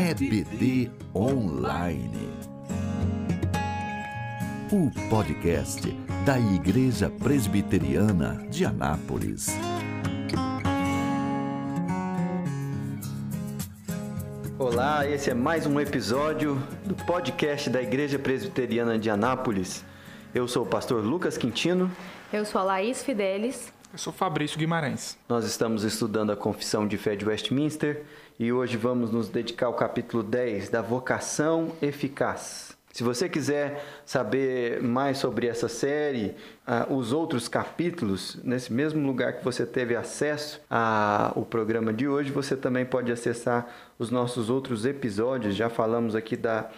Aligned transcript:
EBD 0.00 0.92
Online. 1.12 2.30
O 4.70 4.88
podcast 5.10 5.90
da 6.24 6.38
Igreja 6.38 7.10
Presbiteriana 7.10 8.46
de 8.48 8.64
Anápolis. 8.64 9.48
Olá, 14.56 15.04
esse 15.04 15.30
é 15.30 15.34
mais 15.34 15.66
um 15.66 15.80
episódio 15.80 16.62
do 16.84 16.94
podcast 16.94 17.68
da 17.68 17.82
Igreja 17.82 18.20
Presbiteriana 18.20 18.96
de 18.96 19.10
Anápolis. 19.10 19.84
Eu 20.32 20.46
sou 20.46 20.62
o 20.62 20.66
pastor 20.66 21.02
Lucas 21.04 21.36
Quintino. 21.36 21.90
Eu 22.32 22.44
sou 22.44 22.60
a 22.60 22.64
Laís 22.64 23.02
Fidelis. 23.02 23.72
Eu 23.90 23.98
sou 23.98 24.12
Fabrício 24.12 24.58
Guimarães. 24.58 25.16
Nós 25.26 25.46
estamos 25.46 25.82
estudando 25.82 26.30
a 26.30 26.36
Confissão 26.36 26.86
de 26.86 26.98
Fé 26.98 27.16
de 27.16 27.24
Westminster 27.24 28.04
e 28.38 28.52
hoje 28.52 28.76
vamos 28.76 29.10
nos 29.10 29.30
dedicar 29.30 29.64
ao 29.64 29.72
capítulo 29.72 30.22
10 30.22 30.68
da 30.68 30.82
vocação 30.82 31.72
eficaz. 31.80 32.76
Se 32.92 33.02
você 33.02 33.30
quiser 33.30 33.82
saber 34.04 34.82
mais 34.82 35.16
sobre 35.16 35.46
essa 35.46 35.68
série, 35.68 36.34
uh, 36.66 36.92
os 36.94 37.12
outros 37.12 37.48
capítulos, 37.48 38.38
nesse 38.44 38.70
mesmo 38.70 39.06
lugar 39.06 39.34
que 39.34 39.44
você 39.44 39.64
teve 39.64 39.96
acesso 39.96 40.60
ao 40.68 41.46
programa 41.46 41.90
de 41.90 42.06
hoje, 42.06 42.30
você 42.30 42.56
também 42.56 42.84
pode 42.84 43.10
acessar 43.10 43.68
os 43.98 44.10
nossos 44.10 44.50
outros 44.50 44.84
episódios. 44.84 45.54
Já 45.54 45.70
falamos 45.70 46.14
aqui 46.14 46.36
da 46.36 46.68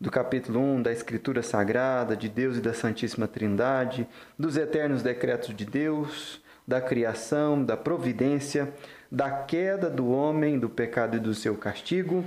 do 0.00 0.12
capítulo 0.12 0.60
1 0.60 0.82
da 0.82 0.92
Escritura 0.92 1.42
Sagrada, 1.42 2.16
de 2.16 2.28
Deus 2.28 2.56
e 2.56 2.60
da 2.60 2.72
Santíssima 2.72 3.26
Trindade, 3.26 4.06
dos 4.38 4.56
eternos 4.56 5.02
decretos 5.02 5.52
de 5.52 5.64
Deus, 5.64 6.40
da 6.68 6.82
criação, 6.82 7.64
da 7.64 7.78
providência, 7.78 8.74
da 9.10 9.30
queda 9.30 9.88
do 9.88 10.10
homem, 10.10 10.58
do 10.58 10.68
pecado 10.68 11.16
e 11.16 11.20
do 11.20 11.32
seu 11.32 11.56
castigo. 11.56 12.22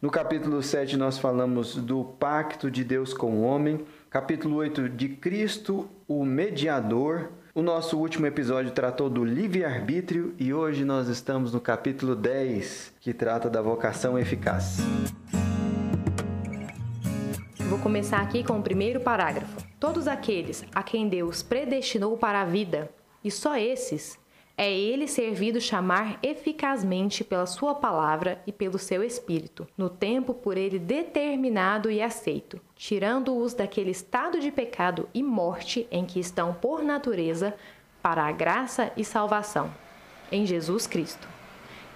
No 0.00 0.12
capítulo 0.12 0.62
7, 0.62 0.96
nós 0.96 1.18
falamos 1.18 1.74
do 1.74 2.04
pacto 2.04 2.70
de 2.70 2.84
Deus 2.84 3.12
com 3.12 3.32
o 3.32 3.42
homem. 3.42 3.84
Capítulo 4.08 4.54
8, 4.58 4.88
de 4.90 5.08
Cristo, 5.08 5.90
o 6.06 6.24
mediador. 6.24 7.32
O 7.52 7.62
nosso 7.62 7.98
último 7.98 8.26
episódio 8.26 8.70
tratou 8.70 9.10
do 9.10 9.24
livre-arbítrio 9.24 10.36
e 10.38 10.54
hoje 10.54 10.84
nós 10.84 11.08
estamos 11.08 11.52
no 11.52 11.60
capítulo 11.60 12.14
10, 12.14 12.92
que 13.00 13.12
trata 13.12 13.50
da 13.50 13.60
vocação 13.60 14.16
eficaz. 14.16 14.78
Vou 17.68 17.78
começar 17.80 18.20
aqui 18.20 18.44
com 18.44 18.56
o 18.56 18.62
primeiro 18.62 19.00
parágrafo. 19.00 19.60
Todos 19.80 20.06
aqueles 20.06 20.64
a 20.72 20.82
quem 20.84 21.08
Deus 21.08 21.42
predestinou 21.42 22.16
para 22.16 22.42
a 22.42 22.44
vida 22.44 22.88
e 23.22 23.30
só 23.30 23.56
esses 23.56 24.18
é 24.56 24.70
ele 24.70 25.08
servido 25.08 25.58
chamar 25.58 26.18
eficazmente 26.22 27.24
pela 27.24 27.46
sua 27.46 27.74
palavra 27.74 28.42
e 28.46 28.52
pelo 28.52 28.78
seu 28.78 29.02
espírito, 29.02 29.66
no 29.74 29.88
tempo 29.88 30.34
por 30.34 30.58
ele 30.58 30.78
determinado 30.78 31.90
e 31.90 32.02
aceito, 32.02 32.60
tirando-os 32.76 33.54
daquele 33.54 33.90
estado 33.90 34.38
de 34.38 34.50
pecado 34.50 35.08
e 35.14 35.22
morte 35.22 35.86
em 35.90 36.04
que 36.04 36.20
estão 36.20 36.52
por 36.52 36.82
natureza, 36.82 37.54
para 38.02 38.24
a 38.24 38.32
graça 38.32 38.92
e 38.98 39.02
salvação, 39.02 39.72
em 40.30 40.44
Jesus 40.44 40.86
Cristo. 40.86 41.26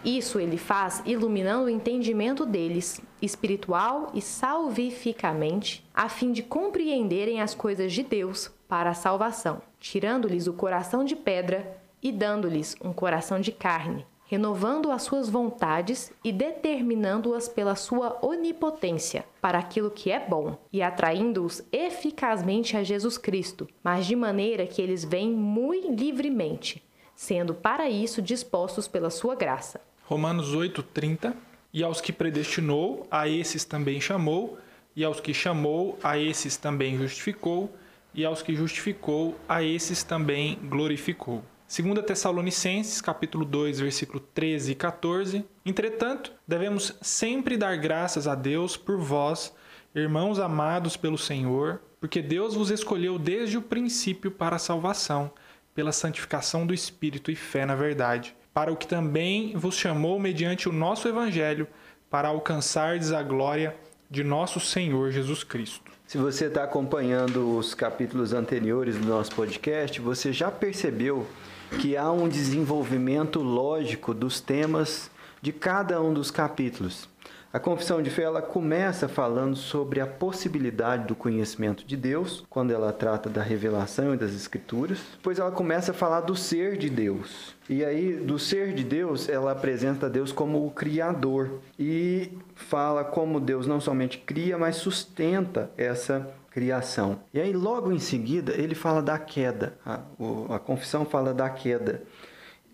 Isso 0.03 0.38
ele 0.38 0.56
faz 0.56 1.03
iluminando 1.05 1.66
o 1.66 1.70
entendimento 1.70 2.47
deles, 2.47 2.98
espiritual 3.20 4.11
e 4.14 4.22
salvificamente, 4.22 5.83
a 5.94 6.09
fim 6.09 6.33
de 6.33 6.42
compreenderem 6.42 7.42
as 7.42 7.55
coisas 7.55 7.92
de 7.92 8.03
Deus 8.03 8.50
para 8.69 8.91
a 8.91 8.94
salvação, 8.94 9.62
tirando-lhes 9.84 10.46
o 10.46 10.54
coração 10.54 11.04
de 11.04 11.14
pedra 11.14 11.77
e 12.02 12.10
dando-lhes 12.10 12.74
um 12.82 12.90
coração 12.90 13.38
de 13.38 13.52
carne, 13.52 14.06
renovando 14.24 14.91
as 14.91 15.02
suas 15.02 15.28
vontades 15.28 16.10
e 16.24 16.32
determinando-as 16.32 17.50
pela 17.50 17.74
sua 17.74 18.18
onipotência 18.22 19.26
para 19.42 19.58
aquilo 19.58 19.91
que 19.91 20.10
é 20.10 20.18
bom 20.18 20.56
e 20.72 20.80
atraindo-os 20.80 21.62
eficazmente 21.70 22.78
a 22.78 22.82
Jesus 22.82 23.19
Cristo, 23.19 23.69
mas 23.82 24.06
de 24.06 24.16
maneira 24.16 24.66
que 24.66 24.81
eles 24.81 25.04
vêm 25.04 25.31
muito 25.31 25.92
livremente, 25.92 26.82
sendo 27.14 27.53
para 27.53 27.86
isso 27.86 28.22
dispostos 28.22 28.88
pela 28.88 29.10
sua 29.10 29.34
graça. 29.34 29.82
Romanos 30.06 30.54
8:30 30.54 31.34
E 31.75 31.84
aos 31.84 32.00
que 32.00 32.12
predestinou, 32.12 33.06
a 33.10 33.28
esses 33.28 33.66
também 33.66 34.00
chamou, 34.00 34.56
e 34.97 35.04
aos 35.04 35.20
que 35.20 35.34
chamou, 35.34 35.98
a 36.03 36.16
esses 36.16 36.56
também 36.56 36.97
justificou, 36.97 37.69
e 38.14 38.25
aos 38.25 38.42
que 38.42 38.54
justificou, 38.54 39.38
a 39.48 39.62
esses 39.62 40.02
também 40.02 40.58
glorificou. 40.62 41.42
2 41.66 42.04
Tessalonicenses, 42.06 43.00
capítulo 43.00 43.44
2, 43.44 43.80
versículo 43.80 44.20
13 44.20 44.72
e 44.72 44.75
14. 44.75 45.44
Entretanto, 45.66 46.32
devemos 46.47 46.97
sempre 47.03 47.56
dar 47.56 47.76
graças 47.76 48.28
a 48.28 48.34
Deus 48.34 48.76
por 48.76 48.98
vós, 48.98 49.53
irmãos 49.94 50.38
amados 50.38 50.97
pelo 50.97 51.19
Senhor, 51.19 51.80
porque 51.98 52.22
Deus 52.22 52.54
vos 52.54 52.70
escolheu 52.70 53.19
desde 53.19 53.56
o 53.56 53.62
princípio 53.62 54.30
para 54.30 54.56
a 54.56 54.60
salvação, 54.60 55.32
pela 55.74 55.91
santificação 55.91 56.66
do 56.66 56.74
Espírito 56.74 57.30
e 57.30 57.34
fé 57.34 57.66
na 57.66 57.74
verdade, 57.74 58.36
para 58.53 58.72
o 58.72 58.76
que 58.76 58.86
também 58.86 59.56
vos 59.56 59.74
chamou 59.74 60.20
mediante 60.20 60.69
o 60.69 60.72
nosso 60.72 61.08
evangelho, 61.08 61.66
para 62.08 62.28
alcançardes 62.28 63.10
a 63.10 63.22
glória 63.22 63.74
de 64.08 64.22
nosso 64.22 64.60
Senhor 64.60 65.10
Jesus 65.10 65.42
Cristo. 65.42 65.94
Se 66.14 66.19
você 66.19 66.44
está 66.44 66.62
acompanhando 66.62 67.58
os 67.58 67.75
capítulos 67.75 68.32
anteriores 68.32 68.97
do 68.97 69.04
nosso 69.04 69.34
podcast, 69.34 70.00
você 70.00 70.32
já 70.32 70.48
percebeu 70.48 71.26
que 71.80 71.97
há 71.97 72.08
um 72.08 72.28
desenvolvimento 72.28 73.42
lógico 73.42 74.14
dos 74.14 74.41
temas 74.41 75.10
de 75.42 75.53
cada 75.53 76.00
um 76.00 76.14
dos 76.14 76.30
capítulos. 76.30 77.08
A 77.54 77.60
confissão 77.60 78.03
de 78.03 78.10
fé 78.10 78.25
ela 78.25 78.42
começa 78.42 79.06
falando 79.06 79.54
sobre 79.54 80.00
a 80.00 80.06
possibilidade 80.09 81.06
do 81.06 81.15
conhecimento 81.15 81.87
de 81.87 81.97
Deus, 81.97 82.44
quando 82.50 82.72
ela 82.72 82.92
trata 82.92 83.31
da 83.31 83.44
revelação 83.44 84.12
e 84.12 84.16
das 84.16 84.32
escrituras. 84.32 84.98
Depois 85.12 85.38
ela 85.38 85.53
começa 85.53 85.92
a 85.92 85.94
falar 85.94 86.22
do 86.22 86.34
ser 86.34 86.76
de 86.76 86.91
Deus. 86.91 87.54
E 87.70 87.84
aí, 87.84 88.16
do 88.16 88.41
ser 88.41 88.75
de 88.75 88.82
Deus, 88.82 89.28
ela 89.28 89.53
apresenta 89.53 90.10
Deus 90.10 90.32
como 90.32 90.66
o 90.66 90.70
criador 90.72 91.60
e 91.78 92.32
fala 92.56 93.04
como 93.04 93.38
Deus 93.38 93.69
não 93.69 93.81
somente 93.81 94.19
cria, 94.19 94.59
mas 94.59 94.75
sustenta 94.75 95.71
essa 95.76 96.28
criação. 96.50 97.21
E 97.32 97.41
aí, 97.41 97.53
logo 97.53 97.92
em 97.92 98.00
seguida, 98.00 98.53
ele 98.56 98.75
fala 98.75 99.00
da 99.00 99.16
queda. 99.16 99.78
A, 99.86 100.00
a 100.56 100.59
confissão 100.59 101.04
fala 101.04 101.32
da 101.32 101.48
queda. 101.48 102.03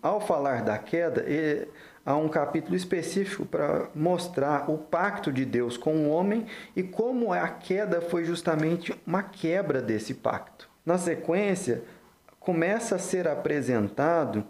Ao 0.01 0.19
falar 0.19 0.63
da 0.63 0.79
queda, 0.79 1.23
ele 1.27 1.67
há 2.05 2.15
um 2.15 2.27
capítulo 2.27 2.75
específico 2.75 3.45
para 3.45 3.89
mostrar 3.93 4.69
o 4.69 4.77
pacto 4.77 5.31
de 5.31 5.45
Deus 5.45 5.77
com 5.77 6.05
o 6.05 6.09
homem 6.09 6.45
e 6.75 6.83
como 6.83 7.31
a 7.31 7.47
queda 7.47 8.01
foi 8.01 8.25
justamente 8.25 8.93
uma 9.05 9.23
quebra 9.23 9.81
desse 9.81 10.13
pacto. 10.13 10.69
Na 10.85 10.97
sequência, 10.97 11.83
começa 12.39 12.95
a 12.95 12.99
ser 12.99 13.27
apresentado 13.27 14.43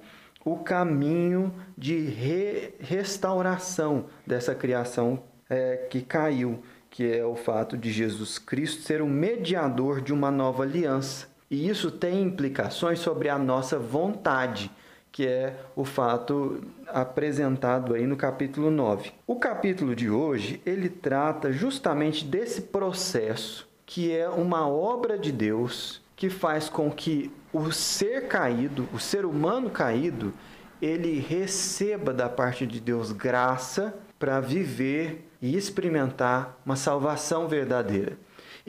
o 0.43 0.57
caminho 0.57 1.53
de 1.77 1.99
re 1.99 2.73
restauração 2.79 4.05
dessa 4.25 4.55
criação 4.55 5.23
é, 5.49 5.87
que 5.89 6.01
caiu, 6.01 6.63
que 6.89 7.11
é 7.11 7.25
o 7.25 7.35
fato 7.35 7.77
de 7.77 7.91
Jesus 7.91 8.39
Cristo 8.39 8.81
ser 8.81 9.01
o 9.01 9.07
mediador 9.07 10.01
de 10.01 10.13
uma 10.13 10.31
nova 10.31 10.63
aliança. 10.63 11.27
E 11.49 11.69
isso 11.69 11.91
tem 11.91 12.23
implicações 12.23 12.99
sobre 12.99 13.27
a 13.27 13.37
nossa 13.37 13.77
vontade 13.77 14.71
que 15.11 15.27
é 15.27 15.55
o 15.75 15.83
fato 15.83 16.63
apresentado 16.87 17.93
aí 17.93 18.07
no 18.07 18.15
capítulo 18.15 18.71
9. 18.71 19.11
O 19.27 19.35
capítulo 19.35 19.95
de 19.95 20.09
hoje, 20.09 20.61
ele 20.65 20.89
trata 20.89 21.51
justamente 21.51 22.23
desse 22.23 22.61
processo, 22.61 23.67
que 23.85 24.15
é 24.15 24.29
uma 24.29 24.67
obra 24.67 25.17
de 25.17 25.31
Deus 25.31 26.01
que 26.15 26.29
faz 26.29 26.69
com 26.69 26.89
que 26.89 27.31
o 27.51 27.71
ser 27.71 28.27
caído, 28.27 28.87
o 28.93 28.99
ser 28.99 29.25
humano 29.25 29.69
caído, 29.69 30.33
ele 30.81 31.19
receba 31.19 32.13
da 32.13 32.29
parte 32.29 32.65
de 32.65 32.79
Deus 32.79 33.11
graça 33.11 33.93
para 34.17 34.39
viver 34.39 35.27
e 35.41 35.57
experimentar 35.57 36.59
uma 36.65 36.75
salvação 36.75 37.47
verdadeira. 37.47 38.17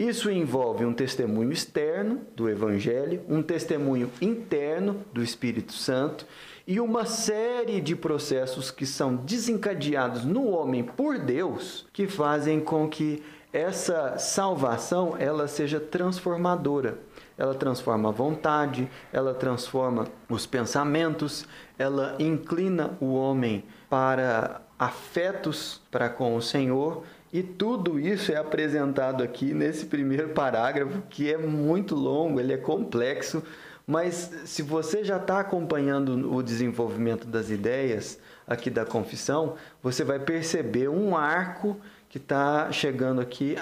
Isso 0.02 0.28
envolve 0.32 0.84
um 0.84 0.92
testemunho 0.92 1.52
externo 1.52 2.22
do 2.34 2.48
Evangelho, 2.48 3.22
um 3.28 3.40
testemunho 3.40 4.10
interno 4.20 5.04
do 5.12 5.22
Espírito 5.22 5.72
Santo 5.72 6.26
e 6.66 6.80
uma 6.80 7.06
série 7.06 7.80
de 7.80 7.94
processos 7.94 8.72
que 8.72 8.84
são 8.84 9.14
desencadeados 9.14 10.24
no 10.24 10.48
homem 10.48 10.82
por 10.82 11.20
Deus 11.20 11.86
que 11.92 12.08
fazem 12.08 12.58
com 12.58 12.88
que 12.88 13.22
essa 13.52 14.18
salvação 14.18 15.14
ela 15.16 15.46
seja 15.46 15.78
transformadora. 15.78 16.98
Ela 17.38 17.54
transforma 17.54 18.08
a 18.08 18.12
vontade, 18.12 18.90
ela 19.12 19.32
transforma 19.32 20.08
os 20.28 20.46
pensamentos, 20.46 21.46
ela 21.78 22.16
inclina 22.18 22.98
o 23.00 23.14
homem 23.14 23.62
para 23.88 24.62
afetos 24.76 25.80
para 25.92 26.08
com 26.08 26.34
o 26.34 26.42
Senhor 26.42 27.04
e 27.32 27.42
tudo 27.42 27.98
isso 27.98 28.30
é 28.30 28.36
apresentado 28.36 29.22
aqui 29.22 29.54
nesse 29.54 29.86
primeiro 29.86 30.30
parágrafo, 30.30 31.02
que 31.08 31.32
é 31.32 31.38
muito 31.38 31.94
longo, 31.94 32.38
ele 32.38 32.52
é 32.52 32.58
complexo, 32.58 33.42
Mas 33.86 34.30
se 34.44 34.62
você 34.62 35.02
já 35.04 35.16
está 35.16 35.40
acompanhando 35.40 36.32
o 36.32 36.42
desenvolvimento 36.42 37.26
das 37.26 37.50
ideias 37.50 38.18
aqui 38.46 38.70
da 38.70 38.84
confissão, 38.84 39.56
você 39.82 40.04
vai 40.04 40.18
perceber 40.18 40.88
um 40.88 41.16
arco 41.16 41.76
que 42.08 42.18
está 42.18 42.70
chegando 42.70 43.20
aqui 43.20 43.56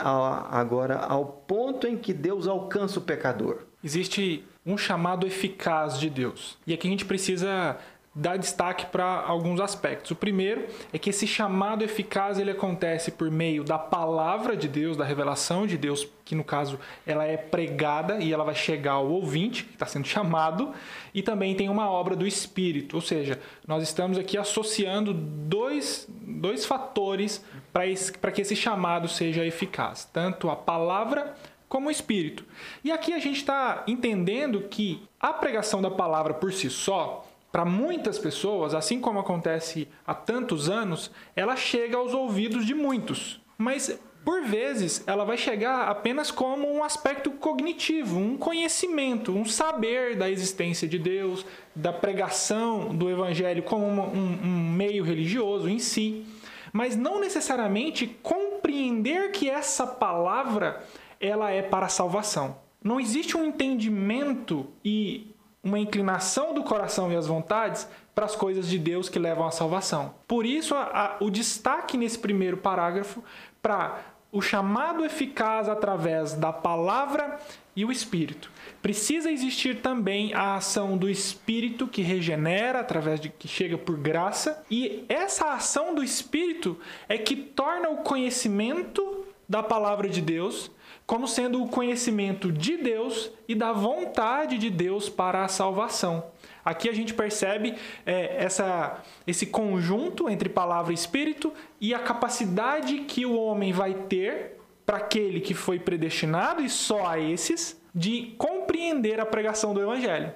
agora 0.50 0.96
ao 0.96 1.25
ponto 1.25 1.87
em 1.87 1.96
que 1.96 2.12
Deus 2.12 2.46
alcança 2.46 2.99
o 2.99 3.02
pecador. 3.02 3.58
Existe 3.82 4.44
um 4.66 4.76
chamado 4.76 5.26
eficaz 5.26 5.99
de 5.99 6.11
Deus. 6.11 6.58
E 6.66 6.75
aqui 6.75 6.87
a 6.87 6.90
gente 6.90 7.05
precisa 7.05 7.78
dar 8.15 8.37
destaque 8.37 8.87
para 8.87 9.23
alguns 9.23 9.61
aspectos. 9.61 10.11
O 10.11 10.17
primeiro 10.17 10.67
é 10.93 10.99
que 10.99 11.11
esse 11.11 11.27
chamado 11.27 11.85
eficaz 11.85 12.39
ele 12.39 12.51
acontece 12.51 13.12
por 13.12 13.31
meio 13.31 13.62
da 13.62 13.79
palavra 13.79 14.57
de 14.57 14.67
Deus, 14.67 14.97
da 14.97 15.05
revelação 15.05 15.65
de 15.65 15.79
Deus, 15.79 16.09
que 16.25 16.35
no 16.35 16.43
caso 16.43 16.79
ela 17.07 17.25
é 17.25 17.37
pregada 17.37 18.19
e 18.19 18.33
ela 18.33 18.43
vai 18.43 18.55
chegar 18.55 18.95
ao 18.95 19.09
ouvinte 19.09 19.65
que 19.65 19.75
está 19.75 19.87
sendo 19.87 20.09
chamado, 20.09 20.73
e 21.15 21.23
também 21.23 21.55
tem 21.55 21.69
uma 21.69 21.89
obra 21.89 22.17
do 22.17 22.27
Espírito, 22.27 22.97
ou 22.97 23.03
seja, 23.03 23.39
nós 23.67 23.83
estamos 23.83 24.19
aqui 24.19 24.37
associando 24.37 25.15
dois, 25.15 26.07
dois 26.09 26.67
fatores 26.67 27.45
para 27.73 28.33
que 28.33 28.43
esse 28.43 28.57
chamado 28.57 29.07
seja 29.07 29.47
eficaz, 29.47 30.05
tanto 30.12 30.51
a 30.51 30.57
palavra 30.57 31.37
como 31.69 31.87
o 31.87 31.91
Espírito. 31.91 32.45
E 32.83 32.91
aqui 32.91 33.12
a 33.12 33.21
gente 33.21 33.37
está 33.37 33.85
entendendo 33.87 34.62
que 34.62 35.01
a 35.21 35.33
pregação 35.33 35.81
da 35.81 35.91
palavra 35.91 36.35
por 36.35 36.53
si 36.53 36.69
só 36.69 37.25
para 37.50 37.64
muitas 37.64 38.19
pessoas, 38.19 38.75
assim 38.75 39.00
como 39.00 39.19
acontece 39.19 39.88
há 40.06 40.14
tantos 40.14 40.69
anos, 40.69 41.11
ela 41.35 41.56
chega 41.56 41.97
aos 41.97 42.14
ouvidos 42.14 42.64
de 42.64 42.75
muitos. 42.75 43.41
Mas 43.58 44.00
por 44.25 44.43
vezes 44.43 45.02
ela 45.06 45.25
vai 45.25 45.37
chegar 45.37 45.88
apenas 45.88 46.31
como 46.31 46.70
um 46.70 46.85
aspecto 46.85 47.31
cognitivo, 47.31 48.19
um 48.19 48.37
conhecimento, 48.37 49.32
um 49.32 49.44
saber 49.44 50.17
da 50.17 50.31
existência 50.31 50.87
de 50.87 50.99
Deus, 50.99 51.44
da 51.75 51.93
pregação 51.93 52.94
do 52.94 53.11
Evangelho 53.11 53.62
como 53.62 53.87
um, 53.87 54.38
um 54.43 54.73
meio 54.73 55.02
religioso 55.02 55.69
em 55.69 55.79
si, 55.79 56.26
mas 56.73 56.97
não 56.97 57.20
necessariamente 57.20 58.06
compreender 58.23 59.32
que 59.32 59.49
essa 59.49 59.87
palavra 59.87 60.85
ela 61.20 61.50
é 61.50 61.62
para 61.62 61.87
a 61.87 61.91
salvação. 61.91 62.58
Não 62.82 63.00
existe 63.00 63.37
um 63.37 63.44
entendimento 63.44 64.67
e 64.85 65.30
uma 65.62 65.79
inclinação 65.79 66.55
do 66.55 66.62
coração 66.62 67.12
e 67.12 67.17
as 67.17 67.27
vontades 67.27 67.89
para 68.15 68.25
as 68.25 68.35
coisas 68.35 68.69
de 68.69 68.79
Deus 68.79 69.09
que 69.09 69.19
levam 69.19 69.47
à 69.47 69.51
salvação. 69.51 70.15
Por 70.27 70.47
isso, 70.47 70.75
a, 70.75 70.83
a, 70.83 71.25
o 71.25 71.31
destaque 71.31 71.97
nesse 71.97 72.19
primeiro 72.19 72.57
parágrafo 72.57 73.23
para 73.62 73.99
o 74.33 74.41
chamado 74.41 75.05
eficaz 75.05 75.69
através 75.69 76.35
da 76.35 76.53
palavra 76.53 77.39
e 77.75 77.85
o 77.85 77.91
Espírito. 77.91 78.51
Precisa 78.81 79.31
existir 79.31 79.81
também 79.81 80.33
a 80.35 80.57
ação 80.57 80.97
do 80.97 81.11
Espírito 81.11 81.87
que 81.87 82.03
regenera 82.03 82.81
através 82.81 83.21
de 83.21 83.29
que 83.29 83.49
chega 83.49 83.77
por 83.77 83.97
graça, 83.97 84.62
e 84.71 85.05
essa 85.09 85.53
ação 85.53 85.95
do 85.95 86.03
Espírito 86.03 86.79
é 87.09 87.19
que 87.19 87.35
torna 87.37 87.89
o 87.89 87.99
conhecimento 87.99 89.27
da 89.49 89.62
palavra 89.62 90.09
de 90.09 90.21
Deus 90.21 90.71
como 91.11 91.27
sendo 91.27 91.61
o 91.61 91.67
conhecimento 91.67 92.53
de 92.53 92.77
Deus 92.77 93.33
e 93.49 93.53
da 93.57 93.73
vontade 93.73 94.57
de 94.57 94.71
Deus 94.71 95.09
para 95.09 95.45
a 95.45 95.49
salvação. 95.49 96.23
Aqui 96.65 96.89
a 96.89 96.93
gente 96.93 97.12
percebe 97.12 97.75
é, 98.07 98.45
essa, 98.45 99.03
esse 99.27 99.47
conjunto 99.47 100.31
entre 100.31 100.49
palavra 100.49 100.93
e 100.93 100.95
espírito 100.95 101.53
e 101.81 101.93
a 101.93 101.99
capacidade 101.99 102.97
que 103.01 103.27
o 103.27 103.37
homem 103.37 103.73
vai 103.73 103.93
ter 103.93 104.57
para 104.87 104.99
aquele 104.99 105.41
que 105.41 105.53
foi 105.53 105.81
predestinado, 105.81 106.62
e 106.62 106.69
só 106.69 107.05
a 107.05 107.19
esses, 107.19 107.77
de 107.93 108.33
compreender 108.39 109.19
a 109.19 109.27
pregação 109.27 109.75
do 109.75 109.83
Evangelho. 109.83 110.33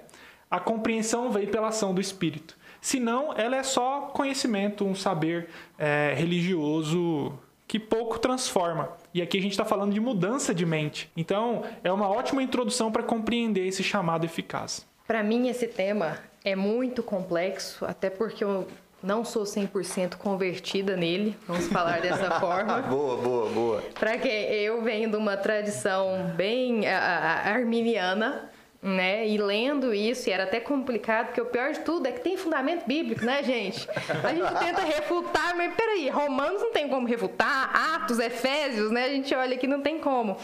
A 0.51 0.59
compreensão 0.59 1.31
vem 1.31 1.47
pela 1.47 1.69
ação 1.69 1.95
do 1.95 2.01
Espírito. 2.01 2.57
Senão, 2.81 3.33
ela 3.37 3.55
é 3.55 3.63
só 3.63 4.11
conhecimento, 4.13 4.85
um 4.85 4.97
saber 4.97 5.51
é, 5.79 6.15
religioso 6.17 7.33
que 7.69 7.79
pouco 7.79 8.19
transforma. 8.19 9.04
E 9.15 9.23
aqui 9.23 9.39
a 9.39 9.41
gente 9.41 9.53
está 9.53 9.65
falando 9.65 9.95
de 9.95 10.01
mudança 10.01 10.53
de 10.53 10.67
mente. 10.67 11.09
Então, 11.17 11.63
é 11.85 11.93
uma 11.93 12.09
ótima 12.11 12.43
introdução 12.43 12.91
para 12.91 13.01
compreender 13.05 13.65
esse 13.65 13.85
chamado 13.85 14.27
eficaz. 14.27 14.85
Para 15.07 15.23
mim, 15.23 15.47
esse 15.49 15.69
tema 15.69 16.19
é 16.45 16.57
muito 16.57 17.01
complexo, 17.01 17.85
até 17.85 18.11
porque 18.11 18.43
eu 18.43 18.67
não 19.01 19.25
sou 19.25 19.45
100% 19.45 20.17
convertida 20.17 20.97
nele, 20.97 21.37
vamos 21.47 21.69
falar 21.69 22.01
dessa 22.01 22.29
forma. 22.41 22.83
boa, 22.83 23.17
boa, 23.19 23.51
boa. 23.51 23.83
Para 24.01 24.19
que 24.19 24.27
eu 24.29 24.83
venho 24.83 25.09
de 25.09 25.17
uma 25.17 25.37
tradição 25.37 26.33
bem 26.35 26.89
arminiana, 26.89 28.51
né? 28.85 29.27
E 29.27 29.39
lendo 29.39 29.95
isso, 29.95 30.29
e 30.29 30.33
era 30.33 30.45
até 30.45 30.61
complicado, 30.61 31.29
porque 31.29 31.41
o 31.41 31.47
pior 31.47 31.73
de 31.73 31.81
tudo 31.81 32.07
é 32.07 32.13
que 32.13 32.21
tem 32.21 32.37
fundamento 32.37 32.85
bíblico, 32.85 33.25
né, 33.25 33.43
gente? 33.43 33.89
A 34.23 34.35
gente 34.35 34.59
tenta 34.59 34.83
refutar, 34.83 35.57
mas 35.57 35.75
peraí, 35.75 36.11
Romanos 36.11 36.61
não 36.61 36.71
tem 36.71 36.87
como 36.87 37.07
refutar, 37.07 37.95
Atos, 37.95 38.19
Efésios, 38.19 38.91
né? 38.91 39.07
A 39.07 39.09
gente 39.09 39.35
olha 39.35 39.57
aqui, 39.57 39.67
não 39.67 39.81
tem 39.81 39.99
como. 39.99 40.37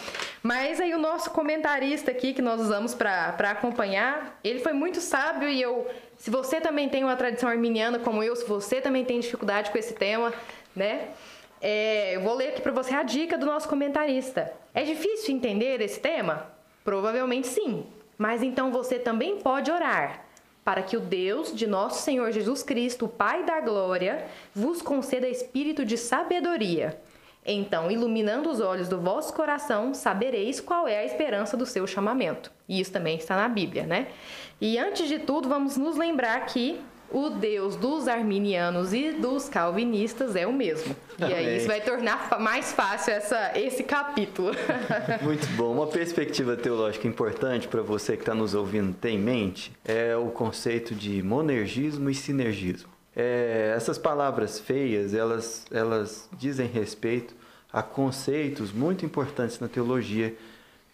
Mas 0.42 0.81
aí 0.81 0.94
o 0.94 0.98
nosso 0.98 1.31
comentarista 1.32 2.10
aqui, 2.10 2.32
que 2.32 2.40
nós 2.40 2.58
usamos 2.62 2.94
para 2.94 3.50
acompanhar, 3.50 4.40
ele 4.43 4.60
foi 4.60 4.72
muito 4.72 5.02
sábio 5.02 5.46
e 5.46 5.60
eu. 5.60 5.86
Se 6.16 6.31
você 6.31 6.62
também 6.62 6.88
tem 6.88 7.04
uma 7.04 7.16
tradição 7.16 7.46
arminiana 7.46 7.98
como 7.98 8.22
eu, 8.22 8.34
se 8.34 8.46
você 8.46 8.81
também 8.81 9.04
tem 9.04 9.20
dificuldade 9.20 9.70
com 9.70 9.76
esse 9.76 9.93
tema, 9.93 10.32
né? 10.75 11.08
É, 11.60 12.16
eu 12.16 12.22
vou 12.22 12.34
ler 12.34 12.48
aqui 12.48 12.62
para 12.62 12.72
você 12.72 12.94
a 12.94 13.02
dica 13.02 13.36
do 13.36 13.44
nosso 13.44 13.69
comentarista. 13.69 14.50
É 14.72 14.82
difícil 14.82 15.34
entender 15.34 15.82
esse 15.82 16.00
tema? 16.00 16.46
Provavelmente 16.82 17.46
sim. 17.46 17.84
Mas 18.20 18.43
então 18.43 18.70
você 18.70 18.99
também 18.99 19.38
pode 19.38 19.70
orar 19.70 20.26
para 20.62 20.82
que 20.82 20.94
o 20.94 21.00
Deus 21.00 21.56
de 21.56 21.67
nosso 21.67 22.02
Senhor 22.02 22.31
Jesus 22.32 22.62
Cristo, 22.62 23.06
o 23.06 23.08
Pai 23.08 23.44
da 23.44 23.62
glória, 23.62 24.26
vos 24.55 24.82
conceda 24.82 25.26
espírito 25.26 25.87
de 25.87 25.96
sabedoria. 25.96 27.00
Então, 27.46 27.90
iluminando 27.90 28.50
os 28.50 28.61
olhos 28.61 28.88
do 28.88 29.00
vosso 29.00 29.32
coração, 29.32 29.94
sabereis 29.94 30.61
qual 30.61 30.87
é 30.87 30.99
a 30.99 31.05
esperança 31.06 31.56
do 31.56 31.64
seu 31.64 31.87
chamamento. 31.87 32.52
E 32.69 32.78
isso 32.78 32.93
também 32.93 33.17
está 33.17 33.34
na 33.34 33.49
Bíblia, 33.49 33.87
né? 33.87 34.08
E 34.61 34.76
antes 34.76 35.08
de 35.08 35.20
tudo, 35.20 35.49
vamos 35.49 35.78
nos 35.78 35.96
lembrar 35.96 36.44
que 36.44 36.78
o 37.10 37.30
Deus 37.30 37.76
dos 37.76 38.06
arminianos 38.06 38.92
e 38.92 39.12
dos 39.12 39.48
calvinistas 39.48 40.36
é 40.36 40.46
o 40.46 40.52
mesmo. 40.52 40.94
E 41.18 41.24
aí 41.24 41.56
isso 41.56 41.66
vai 41.66 41.80
tornar 41.80 42.38
mais 42.40 42.72
fácil 42.72 43.12
essa, 43.12 43.52
esse 43.58 43.82
capítulo. 43.82 44.52
Muito 45.20 45.46
bom. 45.56 45.72
Uma 45.72 45.86
perspectiva 45.86 46.56
teológica 46.56 47.06
importante 47.06 47.68
para 47.68 47.82
você 47.82 48.16
que 48.16 48.22
está 48.22 48.34
nos 48.34 48.54
ouvindo 48.54 48.94
ter 48.94 49.10
em 49.10 49.18
mente 49.18 49.72
é 49.84 50.16
o 50.16 50.26
conceito 50.26 50.94
de 50.94 51.22
monergismo 51.22 52.08
e 52.08 52.14
sinergismo. 52.14 52.90
É, 53.14 53.72
essas 53.76 53.98
palavras 53.98 54.60
feias, 54.60 55.12
elas, 55.12 55.67
elas 55.70 56.29
dizem 56.38 56.69
respeito 56.69 57.34
a 57.72 57.82
conceitos 57.82 58.72
muito 58.72 59.05
importantes 59.05 59.58
na 59.58 59.69
teologia 59.69 60.34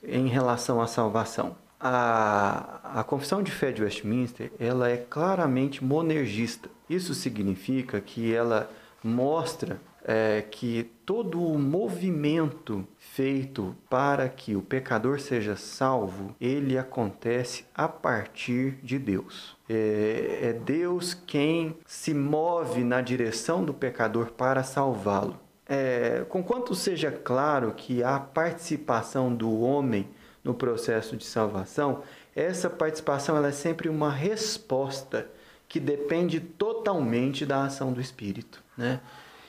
em 0.02 0.28
relação 0.28 0.80
à 0.80 0.86
salvação 0.86 1.56
a, 1.80 3.00
a 3.00 3.04
Confissão 3.04 3.42
de 3.42 3.50
Fé 3.50 3.72
de 3.72 3.82
Westminster 3.82 4.50
ela 4.58 4.88
é 4.88 4.96
claramente 4.96 5.84
monergista. 5.84 6.68
Isso 6.88 7.14
significa 7.14 8.00
que 8.00 8.34
ela 8.34 8.70
mostra 9.02 9.80
é, 10.06 10.40
que 10.48 10.84
todo 11.04 11.42
o 11.42 11.58
movimento 11.58 12.86
feito 12.96 13.74
para 13.90 14.28
que 14.28 14.54
o 14.54 14.62
pecador 14.62 15.18
seja 15.18 15.56
salvo, 15.56 16.34
ele 16.40 16.78
acontece 16.78 17.64
a 17.74 17.88
partir 17.88 18.78
de 18.82 18.98
Deus. 18.98 19.56
É, 19.68 20.38
é 20.42 20.52
Deus 20.52 21.12
quem 21.12 21.76
se 21.84 22.14
move 22.14 22.84
na 22.84 23.00
direção 23.00 23.64
do 23.64 23.74
pecador 23.74 24.30
para 24.32 24.62
salvá-lo. 24.62 25.36
É, 25.68 26.24
conquanto 26.28 26.76
seja 26.76 27.10
claro 27.10 27.72
que 27.76 28.00
a 28.00 28.20
participação 28.20 29.34
do 29.34 29.60
homem 29.60 30.08
no 30.46 30.54
processo 30.54 31.16
de 31.16 31.24
salvação, 31.24 32.02
essa 32.34 32.70
participação 32.70 33.36
ela 33.36 33.48
é 33.48 33.52
sempre 33.52 33.88
uma 33.88 34.12
resposta 34.12 35.26
que 35.68 35.80
depende 35.80 36.38
totalmente 36.38 37.44
da 37.44 37.64
ação 37.64 37.92
do 37.92 38.00
Espírito. 38.00 38.62
Né? 38.78 39.00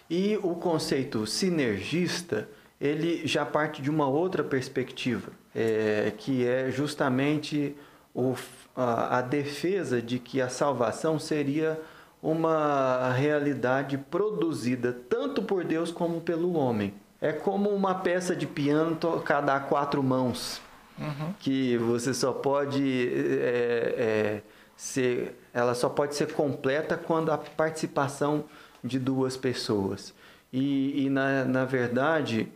E 0.09 0.39
o 0.41 0.55
conceito 0.55 1.27
sinergista 1.27 2.49
ele 2.81 3.25
já 3.27 3.45
parte 3.45 3.81
de 3.81 3.91
uma 3.91 4.07
outra 4.07 4.43
perspectiva, 4.43 5.31
é, 5.53 6.11
que 6.17 6.45
é 6.45 6.71
justamente 6.71 7.75
o, 8.13 8.35
a, 8.75 9.19
a 9.19 9.21
defesa 9.21 10.01
de 10.01 10.17
que 10.17 10.41
a 10.41 10.49
salvação 10.49 11.19
seria 11.19 11.79
uma 12.21 13.11
realidade 13.13 13.97
produzida 13.97 14.95
tanto 15.07 15.43
por 15.43 15.63
Deus 15.63 15.91
como 15.91 16.21
pelo 16.21 16.53
homem. 16.53 16.93
É 17.21 17.31
como 17.31 17.69
uma 17.69 17.95
peça 17.95 18.35
de 18.35 18.47
piano 18.47 18.95
tocada 18.95 19.53
a 19.53 19.59
quatro 19.59 20.01
mãos 20.01 20.61
uhum. 20.97 21.33
que 21.39 21.77
você 21.77 22.13
só 22.13 22.31
pode 22.31 23.09
é, 23.09 23.95
é, 23.97 24.41
ser, 24.75 25.39
ela 25.53 25.73
só 25.73 25.89
pode 25.89 26.15
ser 26.15 26.31
completa 26.33 26.97
quando 26.97 27.31
a 27.31 27.37
participação 27.37 28.45
de 28.83 28.99
duas 28.99 29.35
pessoas. 29.35 30.13
E, 30.51 31.05
e 31.05 31.09
na, 31.09 31.43
na 31.45 31.65
verdade, 31.65 32.47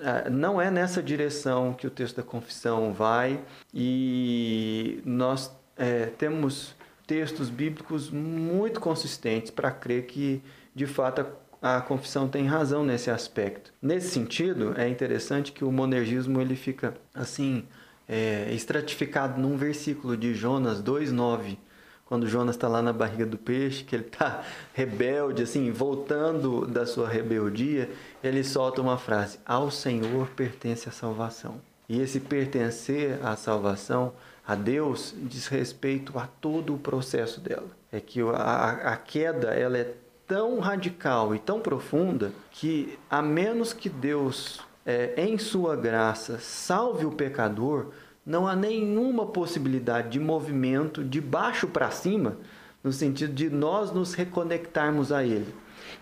é, 0.00 0.30
não 0.30 0.60
é 0.60 0.70
nessa 0.70 1.02
direção 1.02 1.72
que 1.72 1.86
o 1.86 1.90
texto 1.90 2.16
da 2.16 2.22
confissão 2.22 2.92
vai, 2.92 3.40
e 3.74 5.02
nós 5.04 5.50
é, 5.76 6.06
temos 6.06 6.74
textos 7.06 7.50
bíblicos 7.50 8.10
muito 8.10 8.80
consistentes 8.80 9.50
para 9.50 9.70
crer 9.70 10.06
que, 10.06 10.42
de 10.74 10.86
fato, 10.86 11.26
a, 11.60 11.76
a 11.76 11.80
confissão 11.80 12.28
tem 12.28 12.46
razão 12.46 12.84
nesse 12.84 13.10
aspecto. 13.10 13.72
Nesse 13.82 14.08
sentido, 14.08 14.74
é 14.78 14.88
interessante 14.88 15.52
que 15.52 15.64
o 15.64 15.72
monergismo 15.72 16.40
ele 16.40 16.56
fica 16.56 16.94
assim 17.14 17.64
é, 18.12 18.52
estratificado 18.52 19.40
num 19.40 19.56
versículo 19.56 20.16
de 20.16 20.34
Jonas 20.34 20.82
2,9 20.82 21.56
quando 22.12 22.28
Jonas 22.28 22.56
está 22.56 22.68
lá 22.68 22.82
na 22.82 22.92
barriga 22.92 23.24
do 23.24 23.38
peixe, 23.38 23.84
que 23.84 23.96
ele 23.96 24.04
está 24.04 24.44
rebelde, 24.74 25.44
assim, 25.44 25.70
voltando 25.70 26.66
da 26.66 26.84
sua 26.84 27.08
rebeldia, 27.08 27.88
ele 28.22 28.44
solta 28.44 28.82
uma 28.82 28.98
frase: 28.98 29.38
Ao 29.46 29.70
Senhor 29.70 30.28
pertence 30.36 30.86
a 30.90 30.92
salvação. 30.92 31.58
E 31.88 31.98
esse 32.02 32.20
pertencer 32.20 33.18
à 33.24 33.34
salvação, 33.34 34.12
a 34.46 34.54
Deus, 34.54 35.14
diz 35.22 35.46
respeito 35.46 36.18
a 36.18 36.26
todo 36.26 36.74
o 36.74 36.78
processo 36.78 37.40
dela. 37.40 37.68
É 37.90 37.98
que 37.98 38.20
a, 38.20 38.92
a 38.92 38.96
queda 38.98 39.48
ela 39.54 39.78
é 39.78 39.94
tão 40.26 40.58
radical 40.58 41.34
e 41.34 41.38
tão 41.38 41.60
profunda 41.60 42.30
que, 42.50 42.98
a 43.08 43.22
menos 43.22 43.72
que 43.72 43.88
Deus, 43.88 44.60
é, 44.84 45.14
em 45.16 45.38
sua 45.38 45.76
graça, 45.76 46.38
salve 46.38 47.06
o 47.06 47.12
pecador, 47.12 47.86
não 48.24 48.46
há 48.46 48.54
nenhuma 48.54 49.26
possibilidade 49.26 50.10
de 50.10 50.20
movimento 50.20 51.02
de 51.02 51.20
baixo 51.20 51.66
para 51.66 51.90
cima, 51.90 52.36
no 52.82 52.92
sentido 52.92 53.32
de 53.32 53.50
nós 53.50 53.92
nos 53.92 54.14
reconectarmos 54.14 55.12
a 55.12 55.24
Ele. 55.24 55.52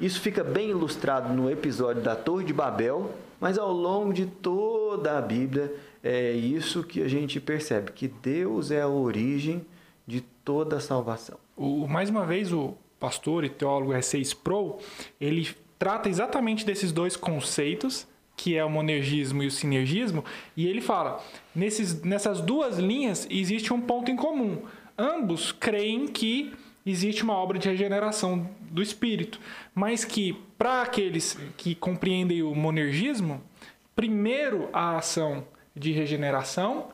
Isso 0.00 0.20
fica 0.20 0.44
bem 0.44 0.70
ilustrado 0.70 1.32
no 1.32 1.50
episódio 1.50 2.02
da 2.02 2.14
Torre 2.14 2.44
de 2.44 2.52
Babel, 2.52 3.10
mas 3.40 3.58
ao 3.58 3.72
longo 3.72 4.12
de 4.12 4.26
toda 4.26 5.16
a 5.16 5.20
Bíblia 5.20 5.74
é 6.02 6.32
isso 6.32 6.82
que 6.82 7.02
a 7.02 7.08
gente 7.08 7.40
percebe, 7.40 7.92
que 7.92 8.08
Deus 8.08 8.70
é 8.70 8.80
a 8.80 8.88
origem 8.88 9.64
de 10.06 10.20
toda 10.44 10.76
a 10.76 10.80
salvação. 10.80 11.38
O, 11.56 11.86
mais 11.86 12.10
uma 12.10 12.24
vez, 12.24 12.52
o 12.52 12.74
pastor 12.98 13.44
e 13.44 13.48
teólogo 13.48 13.92
R.C. 13.92 14.18
Sproul, 14.20 14.78
ele 15.20 15.48
trata 15.78 16.08
exatamente 16.08 16.64
desses 16.64 16.92
dois 16.92 17.16
conceitos 17.16 18.06
que 18.40 18.56
é 18.56 18.64
o 18.64 18.70
monergismo 18.70 19.42
e 19.42 19.46
o 19.46 19.50
sinergismo, 19.50 20.24
e 20.56 20.66
ele 20.66 20.80
fala: 20.80 21.22
nesses, 21.54 22.02
nessas 22.02 22.40
duas 22.40 22.78
linhas 22.78 23.26
existe 23.30 23.72
um 23.72 23.80
ponto 23.80 24.10
em 24.10 24.16
comum. 24.16 24.62
Ambos 24.96 25.52
creem 25.52 26.08
que 26.08 26.52
existe 26.84 27.22
uma 27.22 27.34
obra 27.34 27.58
de 27.58 27.68
regeneração 27.68 28.48
do 28.70 28.82
espírito, 28.82 29.38
mas 29.74 30.06
que 30.06 30.34
para 30.56 30.82
aqueles 30.82 31.38
que 31.58 31.74
compreendem 31.74 32.42
o 32.42 32.54
monergismo, 32.54 33.42
primeiro 33.94 34.70
a 34.72 34.96
ação 34.96 35.46
de 35.76 35.92
regeneração 35.92 36.88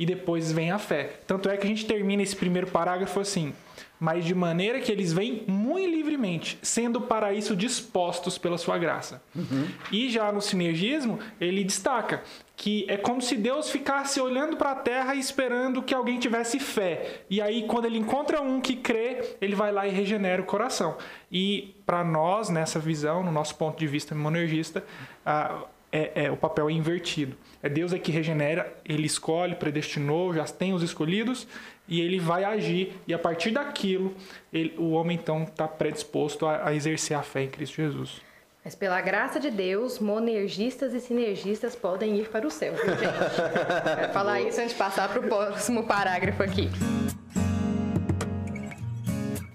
e 0.00 0.06
depois 0.06 0.50
vem 0.50 0.70
a 0.70 0.78
fé. 0.78 1.20
Tanto 1.26 1.50
é 1.50 1.58
que 1.58 1.66
a 1.66 1.68
gente 1.68 1.84
termina 1.84 2.22
esse 2.22 2.34
primeiro 2.34 2.68
parágrafo 2.68 3.20
assim: 3.20 3.52
mas 4.00 4.24
de 4.24 4.34
maneira 4.34 4.80
que 4.80 4.90
eles 4.90 5.12
vêm 5.12 5.44
muito 5.46 5.90
livremente, 5.90 6.58
sendo 6.62 7.02
para 7.02 7.34
isso 7.34 7.54
dispostos 7.54 8.38
pela 8.38 8.56
sua 8.56 8.78
graça. 8.78 9.22
Uhum. 9.36 9.68
E 9.92 10.08
já 10.08 10.32
no 10.32 10.40
sinergismo, 10.40 11.18
ele 11.38 11.62
destaca 11.62 12.22
que 12.56 12.86
é 12.88 12.96
como 12.96 13.20
se 13.20 13.36
Deus 13.36 13.70
ficasse 13.70 14.18
olhando 14.20 14.56
para 14.56 14.70
a 14.70 14.74
terra 14.74 15.14
e 15.14 15.18
esperando 15.18 15.82
que 15.82 15.94
alguém 15.94 16.18
tivesse 16.18 16.58
fé. 16.58 17.22
E 17.28 17.42
aí, 17.42 17.66
quando 17.66 17.84
ele 17.84 17.98
encontra 17.98 18.40
um 18.40 18.58
que 18.58 18.76
crê, 18.76 19.36
ele 19.38 19.54
vai 19.54 19.70
lá 19.70 19.86
e 19.86 19.90
regenera 19.90 20.40
o 20.40 20.46
coração. 20.46 20.96
E 21.30 21.74
para 21.84 22.02
nós, 22.02 22.48
nessa 22.48 22.78
visão, 22.78 23.22
no 23.22 23.30
nosso 23.30 23.54
ponto 23.56 23.78
de 23.78 23.86
vista 23.86 24.14
monergista, 24.14 24.82
ah, 25.26 25.62
é, 25.92 26.24
é, 26.24 26.30
o 26.30 26.36
papel 26.36 26.68
é 26.68 26.72
invertido. 26.72 27.36
É 27.62 27.68
Deus 27.68 27.92
é 27.92 27.98
que 27.98 28.12
regenera, 28.12 28.72
ele 28.84 29.06
escolhe, 29.06 29.54
predestinou, 29.54 30.34
já 30.34 30.44
tem 30.44 30.72
os 30.72 30.82
escolhidos, 30.82 31.46
e 31.88 32.00
ele 32.00 32.18
vai 32.18 32.44
agir, 32.44 32.94
e 33.06 33.12
a 33.12 33.18
partir 33.18 33.50
daquilo, 33.50 34.14
ele, 34.52 34.74
o 34.78 34.90
homem 34.92 35.18
então 35.20 35.42
está 35.42 35.66
predisposto 35.66 36.46
a, 36.46 36.68
a 36.68 36.74
exercer 36.74 37.16
a 37.16 37.22
fé 37.22 37.42
em 37.42 37.48
Cristo 37.48 37.76
Jesus. 37.76 38.20
Mas 38.64 38.74
pela 38.74 39.00
graça 39.00 39.40
de 39.40 39.50
Deus, 39.50 39.98
monergistas 39.98 40.92
e 40.92 41.00
sinergistas 41.00 41.74
podem 41.74 42.18
ir 42.18 42.28
para 42.28 42.46
o 42.46 42.50
céu, 42.50 42.74
viu, 42.74 42.84
gente? 42.96 43.96
Quero 43.96 44.12
falar 44.12 44.40
isso 44.42 44.60
antes 44.60 44.72
de 44.72 44.78
passar 44.78 45.08
para 45.08 45.20
o 45.20 45.22
próximo 45.22 45.84
parágrafo 45.84 46.42
aqui. 46.42 46.68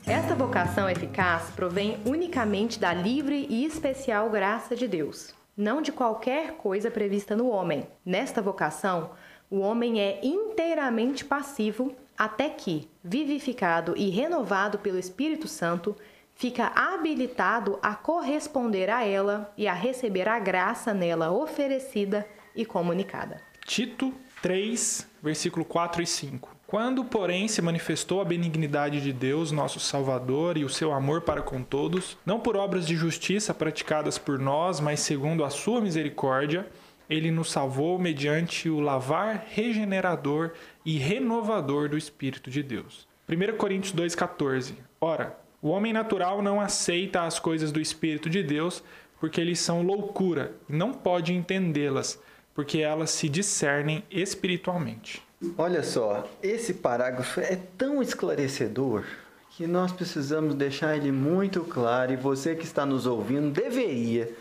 Esta 0.08 0.36
vocação 0.36 0.90
eficaz 0.90 1.52
provém 1.56 2.00
unicamente 2.06 2.80
da 2.80 2.94
livre 2.94 3.46
e 3.50 3.66
especial 3.66 4.30
graça 4.30 4.76
de 4.76 4.88
Deus, 4.88 5.34
não 5.56 5.82
de 5.82 5.92
qualquer 5.92 6.54
coisa 6.54 6.92
prevista 6.92 7.36
no 7.36 7.48
homem. 7.48 7.88
Nesta 8.06 8.42
vocação, 8.42 9.12
o 9.50 9.60
homem 9.60 10.02
é 10.02 10.20
inteiramente 10.24 11.24
passivo 11.24 11.96
até 12.18 12.50
que, 12.50 12.90
vivificado 13.04 13.96
e 13.98 14.10
renovado 14.10 14.80
pelo 14.80 14.98
Espírito 14.98 15.48
Santo, 15.48 15.96
fica 16.34 16.68
habilitado 16.76 17.80
a 17.82 17.96
corresponder 17.96 18.90
a 18.90 19.06
ela 19.06 19.54
e 19.58 19.68
a 19.68 19.74
receber 19.74 20.28
a 20.28 20.40
graça 20.40 20.94
nela 20.94 21.32
oferecida 21.32 22.28
e 22.56 22.66
comunicada. 22.66 23.42
Tito 23.66 24.14
3, 24.42 25.10
versículo 25.22 25.66
4 25.66 26.02
e 26.02 26.08
5. 26.08 26.55
Quando, 26.76 27.06
porém, 27.06 27.48
se 27.48 27.62
manifestou 27.62 28.20
a 28.20 28.26
benignidade 28.26 29.00
de 29.00 29.14
Deus, 29.14 29.50
nosso 29.50 29.80
Salvador, 29.80 30.58
e 30.58 30.66
o 30.66 30.70
seu 30.70 30.92
amor 30.92 31.22
para 31.22 31.42
com 31.42 31.64
todos, 31.64 32.18
não 32.26 32.38
por 32.38 32.58
obras 32.58 32.86
de 32.86 32.98
justiça 32.98 33.54
praticadas 33.54 34.18
por 34.18 34.38
nós, 34.38 34.82
mas 34.82 35.00
segundo 35.00 35.46
a 35.46 35.50
sua 35.50 35.80
misericórdia, 35.80 36.68
ele 37.10 37.32
nos 37.32 37.50
salvou 37.50 37.98
mediante 37.98 38.70
o 38.70 38.82
lavar 38.82 39.46
regenerador 39.52 40.52
e 40.86 40.98
renovador 40.98 41.88
do 41.88 41.98
Espírito 41.98 42.52
de 42.52 42.62
Deus. 42.62 43.08
1 43.30 43.56
Coríntios 43.56 43.96
2,14 43.96 44.74
Ora, 45.00 45.40
o 45.62 45.70
homem 45.70 45.94
natural 45.94 46.42
não 46.42 46.60
aceita 46.60 47.22
as 47.22 47.40
coisas 47.40 47.72
do 47.72 47.80
Espírito 47.80 48.30
de 48.30 48.44
Deus 48.44 48.84
porque 49.18 49.40
eles 49.40 49.62
são 49.62 49.82
loucura 49.82 50.52
e 50.70 50.74
não 50.74 50.92
pode 50.92 51.34
entendê-las, 51.34 52.22
porque 52.54 52.80
elas 52.80 53.12
se 53.12 53.30
discernem 53.30 54.04
espiritualmente. 54.12 55.24
Olha 55.58 55.84
só, 55.84 56.28
esse 56.42 56.74
parágrafo 56.74 57.40
é 57.40 57.60
tão 57.78 58.02
esclarecedor 58.02 59.04
que 59.52 59.66
nós 59.66 59.92
precisamos 59.92 60.56
deixar 60.56 60.98
ele 60.98 61.12
muito 61.12 61.62
claro 61.62 62.12
e 62.12 62.16
você 62.18 62.56
que 62.56 62.66
está 62.66 62.86
nos 62.86 63.06
ouvindo 63.06 63.52
deveria 63.52 64.34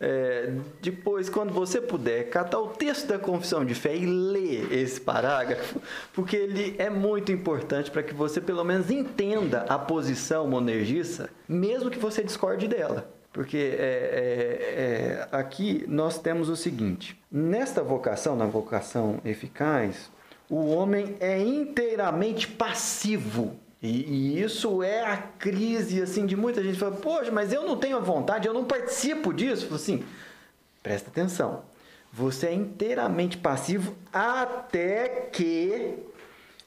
é, 0.00 0.52
depois, 0.80 1.28
quando 1.28 1.52
você 1.52 1.80
puder, 1.80 2.30
catar 2.30 2.60
o 2.60 2.68
texto 2.68 3.08
da 3.08 3.18
confissão 3.18 3.64
de 3.64 3.74
fé 3.74 3.96
e 3.96 4.06
ler 4.06 4.72
esse 4.72 5.00
parágrafo, 5.00 5.80
porque 6.12 6.36
ele 6.36 6.76
é 6.78 6.88
muito 6.88 7.32
importante 7.32 7.90
para 7.90 8.02
que 8.02 8.14
você 8.14 8.40
pelo 8.40 8.62
menos 8.62 8.90
entenda 8.90 9.62
a 9.68 9.76
posição 9.78 10.46
monergista, 10.46 11.28
mesmo 11.48 11.90
que 11.90 11.98
você 11.98 12.22
discorde 12.22 12.68
dela. 12.68 13.10
Porque 13.32 13.56
é, 13.56 13.60
é, 13.60 14.82
é, 14.82 15.28
aqui 15.32 15.84
nós 15.86 16.18
temos 16.18 16.48
o 16.48 16.56
seguinte: 16.56 17.20
nesta 17.30 17.82
vocação, 17.82 18.34
na 18.34 18.46
vocação 18.46 19.20
eficaz, 19.24 20.10
o 20.48 20.70
homem 20.70 21.16
é 21.20 21.38
inteiramente 21.40 22.48
passivo 22.48 23.58
e, 23.82 23.88
e, 23.88 24.42
isso 24.42 24.82
é 24.82 25.04
a 25.04 25.16
crise 25.16 26.02
assim 26.02 26.26
de 26.26 26.34
muita 26.36 26.62
gente 26.62 26.78
fala, 26.78 26.96
poxa, 26.96 27.30
mas 27.30 27.52
eu 27.52 27.62
não 27.64 27.76
tenho 27.76 28.00
vontade, 28.02 28.48
eu 28.48 28.54
não 28.54 28.64
participo 28.64 29.32
disso. 29.32 29.72
Assim, 29.72 30.04
presta 30.82 31.10
atenção. 31.10 31.62
Você 32.12 32.48
é 32.48 32.54
inteiramente 32.54 33.36
passivo 33.36 33.94
até 34.12 35.08
que 35.32 35.96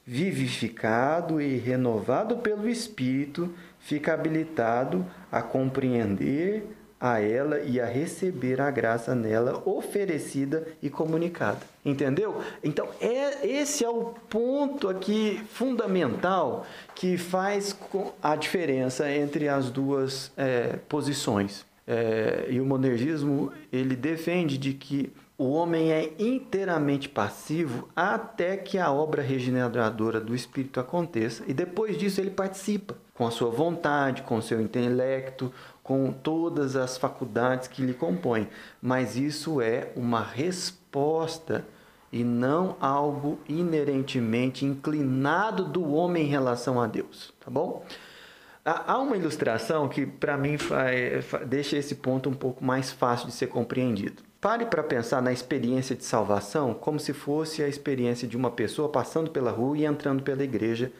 vivificado 0.06 1.40
e 1.40 1.58
renovado 1.58 2.38
pelo 2.38 2.68
Espírito, 2.68 3.54
fica 3.80 4.14
habilitado 4.14 5.06
a 5.32 5.42
compreender 5.42 6.66
a 7.01 7.20
ela 7.20 7.60
e 7.62 7.81
a 7.81 7.86
receber 7.88 8.62
a 8.62 8.70
graça 8.70 9.15
nela 9.15 9.63
oferecida 9.65 10.67
e 10.84 10.89
comunicada. 10.89 11.60
Entendeu? 11.84 12.39
Então, 12.63 12.88
é, 13.01 13.48
esse 13.48 13.84
é 13.84 13.89
o 13.89 14.13
ponto 14.29 14.88
aqui 14.88 15.41
fundamental 15.51 16.63
que 16.93 17.17
faz 17.17 17.75
a 18.22 18.36
diferença 18.36 19.12
entre 19.12 19.50
as 19.50 19.72
duas 19.72 20.31
é, 20.38 20.77
posições. 20.88 21.65
É, 21.88 22.46
e 22.48 22.62
o 22.62 22.65
monergismo 22.65 23.51
ele 23.74 23.96
defende 23.96 24.55
de 24.60 24.74
que 24.74 25.12
o 25.36 25.53
homem 25.53 25.91
é 25.91 26.13
inteiramente 26.20 27.10
passivo 27.10 27.89
até 27.96 28.55
que 28.55 28.77
a 28.77 28.91
obra 28.91 29.24
regeneradora 29.24 30.22
do 30.22 30.36
Espírito 30.36 30.79
aconteça 30.79 31.43
e 31.48 31.53
depois 31.53 31.98
disso 31.98 32.22
ele 32.22 32.29
participa 32.29 32.96
com 33.22 33.28
a 33.28 33.30
sua 33.30 33.51
vontade, 33.51 34.24
com 34.24 34.38
o 34.38 34.42
seu 34.42 34.60
intelecto, 34.60 35.54
com 35.84 36.12
todas 36.12 36.75
as 36.75 36.98
faculdades 36.98 37.68
que 37.68 37.84
lhe 37.84 37.94
compõem, 37.94 38.48
mas 38.82 39.16
isso 39.16 39.62
é 39.62 39.92
uma 39.96 40.24
resposta 40.24 41.63
e 42.12 42.24
não 42.24 42.75
algo 42.82 43.38
inerentemente 43.48 44.66
inclinado 44.66 45.66
do 45.66 45.94
homem 45.94 46.25
em 46.25 46.30
relação 46.30 46.82
a 46.82 46.88
Deus, 46.88 47.32
tá 47.40 47.51
bom? 47.51 47.86
Há 48.66 48.98
uma 48.98 49.16
ilustração 49.16 49.88
que 49.88 50.04
para 50.04 50.36
mim 50.36 50.58
deixa 51.46 51.78
esse 51.78 51.94
ponto 51.94 52.28
um 52.28 52.34
pouco 52.34 52.66
mais 52.66 52.92
fácil 52.92 53.28
de 53.28 53.34
ser 53.34 53.50
compreendido. 53.50 54.24
Pare 54.42 54.66
para 54.66 54.82
pensar 54.82 55.22
na 55.22 55.32
experiência 55.32 55.96
de 55.96 56.04
salvação 56.04 56.74
como 56.74 57.00
se 57.00 57.13
fosse 57.13 57.62
a 57.62 57.68
experiência 57.68 58.28
de 58.28 58.36
uma 58.36 58.50
pessoa 58.50 58.90
passando 58.90 59.30
pela 59.30 59.51
rua 59.51 59.78
e 59.78 59.86
entrando 59.86 60.24
pela 60.24 60.44
igreja 60.44 60.92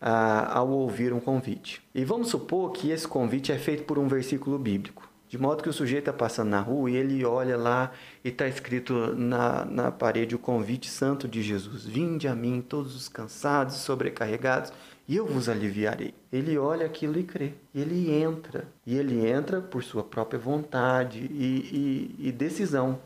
ao 0.00 0.68
ouvir 0.68 1.12
um 1.12 1.20
convite. 1.20 1.82
E 1.94 2.04
vamos 2.04 2.28
supor 2.28 2.72
que 2.72 2.90
esse 2.90 3.06
convite 3.06 3.52
é 3.52 3.58
feito 3.58 3.84
por 3.84 3.98
um 3.98 4.08
versículo 4.08 4.58
bíblico. 4.58 5.08
De 5.28 5.36
modo 5.36 5.62
que 5.62 5.68
o 5.68 5.72
sujeito 5.72 6.08
está 6.08 6.12
passando 6.12 6.50
na 6.50 6.60
rua 6.60 6.88
e 6.88 6.96
ele 6.96 7.24
olha 7.24 7.56
lá 7.56 7.90
e 8.24 8.28
está 8.28 8.46
escrito 8.46 9.12
na, 9.16 9.64
na 9.64 9.90
parede 9.90 10.36
o 10.36 10.38
convite 10.38 10.88
santo 10.88 11.26
de 11.26 11.42
Jesus: 11.42 11.84
Vinde 11.84 12.28
a 12.28 12.34
mim, 12.34 12.64
todos 12.66 12.94
os 12.94 13.08
cansados 13.08 13.76
sobrecarregados, 13.76 14.72
e 15.08 15.16
eu 15.16 15.26
vos 15.26 15.48
aliviarei. 15.48 16.14
Ele 16.32 16.56
olha 16.56 16.86
aquilo 16.86 17.18
e 17.18 17.24
crê. 17.24 17.54
Ele 17.74 18.12
entra. 18.12 18.68
E 18.86 18.96
ele 18.96 19.26
entra 19.26 19.60
por 19.60 19.82
sua 19.82 20.04
própria 20.04 20.38
vontade 20.38 21.18
e, 21.18 22.14
e, 22.20 22.28
e 22.28 22.32
decisão. 22.32 22.98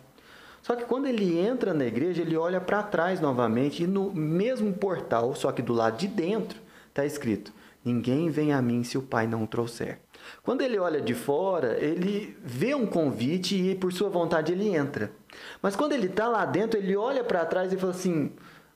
Só 0.62 0.76
que 0.76 0.84
quando 0.84 1.06
ele 1.06 1.38
entra 1.38 1.72
na 1.72 1.86
igreja, 1.86 2.20
ele 2.20 2.36
olha 2.36 2.60
para 2.60 2.82
trás 2.82 3.18
novamente 3.18 3.82
e 3.82 3.86
no 3.86 4.12
mesmo 4.12 4.72
portal, 4.74 5.34
só 5.34 5.50
que 5.52 5.62
do 5.62 5.72
lado 5.72 5.96
de 5.96 6.06
dentro, 6.06 6.60
está 7.00 7.06
escrito: 7.06 7.52
Ninguém 7.84 8.28
vem 8.28 8.52
a 8.52 8.60
mim 8.60 8.84
se 8.84 8.98
o 8.98 9.02
Pai 9.02 9.26
não 9.26 9.44
o 9.44 9.46
trouxer. 9.46 9.98
Quando 10.42 10.60
ele 10.60 10.78
olha 10.78 11.00
de 11.00 11.14
fora, 11.14 11.82
ele 11.82 12.36
vê 12.44 12.74
um 12.74 12.86
convite 12.86 13.56
e 13.56 13.74
por 13.74 13.92
sua 13.92 14.10
vontade 14.10 14.52
ele 14.52 14.68
entra. 14.68 15.10
Mas 15.62 15.74
quando 15.74 15.92
ele 15.92 16.06
está 16.06 16.28
lá 16.28 16.44
dentro, 16.44 16.78
ele 16.78 16.96
olha 16.96 17.24
para 17.24 17.44
trás 17.46 17.72
e 17.72 17.76
fala 17.76 17.92
assim: 17.92 18.32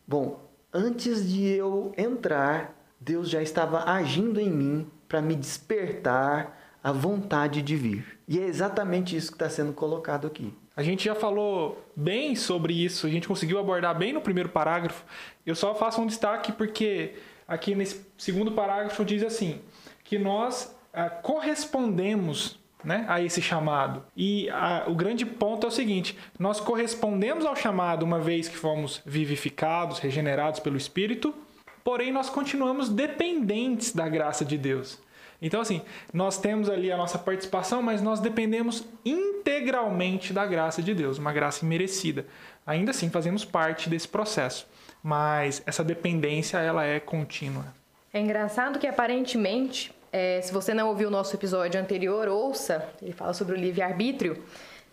Bom, 0.06 0.40
antes 0.72 1.28
de 1.28 1.44
eu 1.46 1.92
entrar, 1.96 2.74
Deus 2.98 3.28
já 3.28 3.42
estava 3.42 3.90
agindo 3.90 4.40
em 4.40 4.50
mim 4.50 4.90
para 5.06 5.20
me 5.20 5.34
despertar 5.34 6.58
a 6.82 6.92
vontade 6.92 7.62
de 7.62 7.76
vir. 7.76 8.18
E 8.26 8.38
é 8.38 8.44
exatamente 8.44 9.16
isso 9.16 9.28
que 9.28 9.36
está 9.36 9.48
sendo 9.48 9.72
colocado 9.72 10.26
aqui. 10.26 10.52
A 10.76 10.82
gente 10.82 11.04
já 11.04 11.14
falou 11.14 11.82
bem 11.94 12.34
sobre 12.34 12.72
isso, 12.72 13.06
a 13.06 13.10
gente 13.10 13.28
conseguiu 13.28 13.58
abordar 13.58 13.96
bem 13.96 14.12
no 14.12 14.20
primeiro 14.20 14.48
parágrafo. 14.48 15.04
Eu 15.46 15.54
só 15.54 15.74
faço 15.74 16.00
um 16.00 16.06
destaque 16.06 16.50
porque 16.50 17.14
aqui 17.46 17.74
nesse 17.74 18.06
segundo 18.16 18.52
parágrafo 18.52 19.04
diz 19.04 19.22
assim: 19.22 19.60
que 20.02 20.18
nós 20.18 20.74
ah, 20.92 21.10
correspondemos 21.10 22.58
né, 22.84 23.04
a 23.08 23.20
esse 23.20 23.40
chamado. 23.40 24.04
E 24.16 24.48
a, 24.50 24.84
o 24.86 24.94
grande 24.94 25.24
ponto 25.24 25.64
é 25.64 25.68
o 25.68 25.72
seguinte: 25.72 26.16
nós 26.38 26.60
correspondemos 26.60 27.44
ao 27.44 27.56
chamado 27.56 28.02
uma 28.02 28.20
vez 28.20 28.48
que 28.48 28.56
fomos 28.56 29.00
vivificados, 29.04 29.98
regenerados 29.98 30.60
pelo 30.60 30.76
Espírito, 30.76 31.34
porém 31.82 32.12
nós 32.12 32.28
continuamos 32.28 32.88
dependentes 32.88 33.92
da 33.92 34.08
graça 34.08 34.44
de 34.44 34.58
Deus. 34.58 35.02
Então, 35.42 35.60
assim, 35.60 35.82
nós 36.12 36.38
temos 36.38 36.70
ali 36.70 36.90
a 36.90 36.96
nossa 36.96 37.18
participação, 37.18 37.82
mas 37.82 38.00
nós 38.00 38.20
dependemos 38.20 38.84
integralmente 39.04 40.32
da 40.32 40.46
graça 40.46 40.82
de 40.82 40.94
Deus, 40.94 41.18
uma 41.18 41.32
graça 41.32 41.64
imerecida. 41.64 42.24
Ainda 42.66 42.92
assim, 42.92 43.10
fazemos 43.10 43.44
parte 43.44 43.90
desse 43.90 44.08
processo, 44.08 44.66
mas 45.04 45.62
essa 45.66 45.84
dependência 45.84 46.56
ela 46.56 46.82
é 46.82 46.99
contínua. 46.99 47.66
É 48.11 48.18
engraçado 48.18 48.78
que 48.78 48.87
aparentemente, 48.87 49.94
é, 50.11 50.40
se 50.40 50.50
você 50.50 50.73
não 50.73 50.88
ouviu 50.88 51.08
o 51.08 51.11
nosso 51.11 51.37
episódio 51.37 51.78
anterior, 51.78 52.26
ouça, 52.26 52.88
ele 53.02 53.12
fala 53.12 53.34
sobre 53.34 53.54
o 53.54 53.58
livre-arbítrio. 53.58 54.42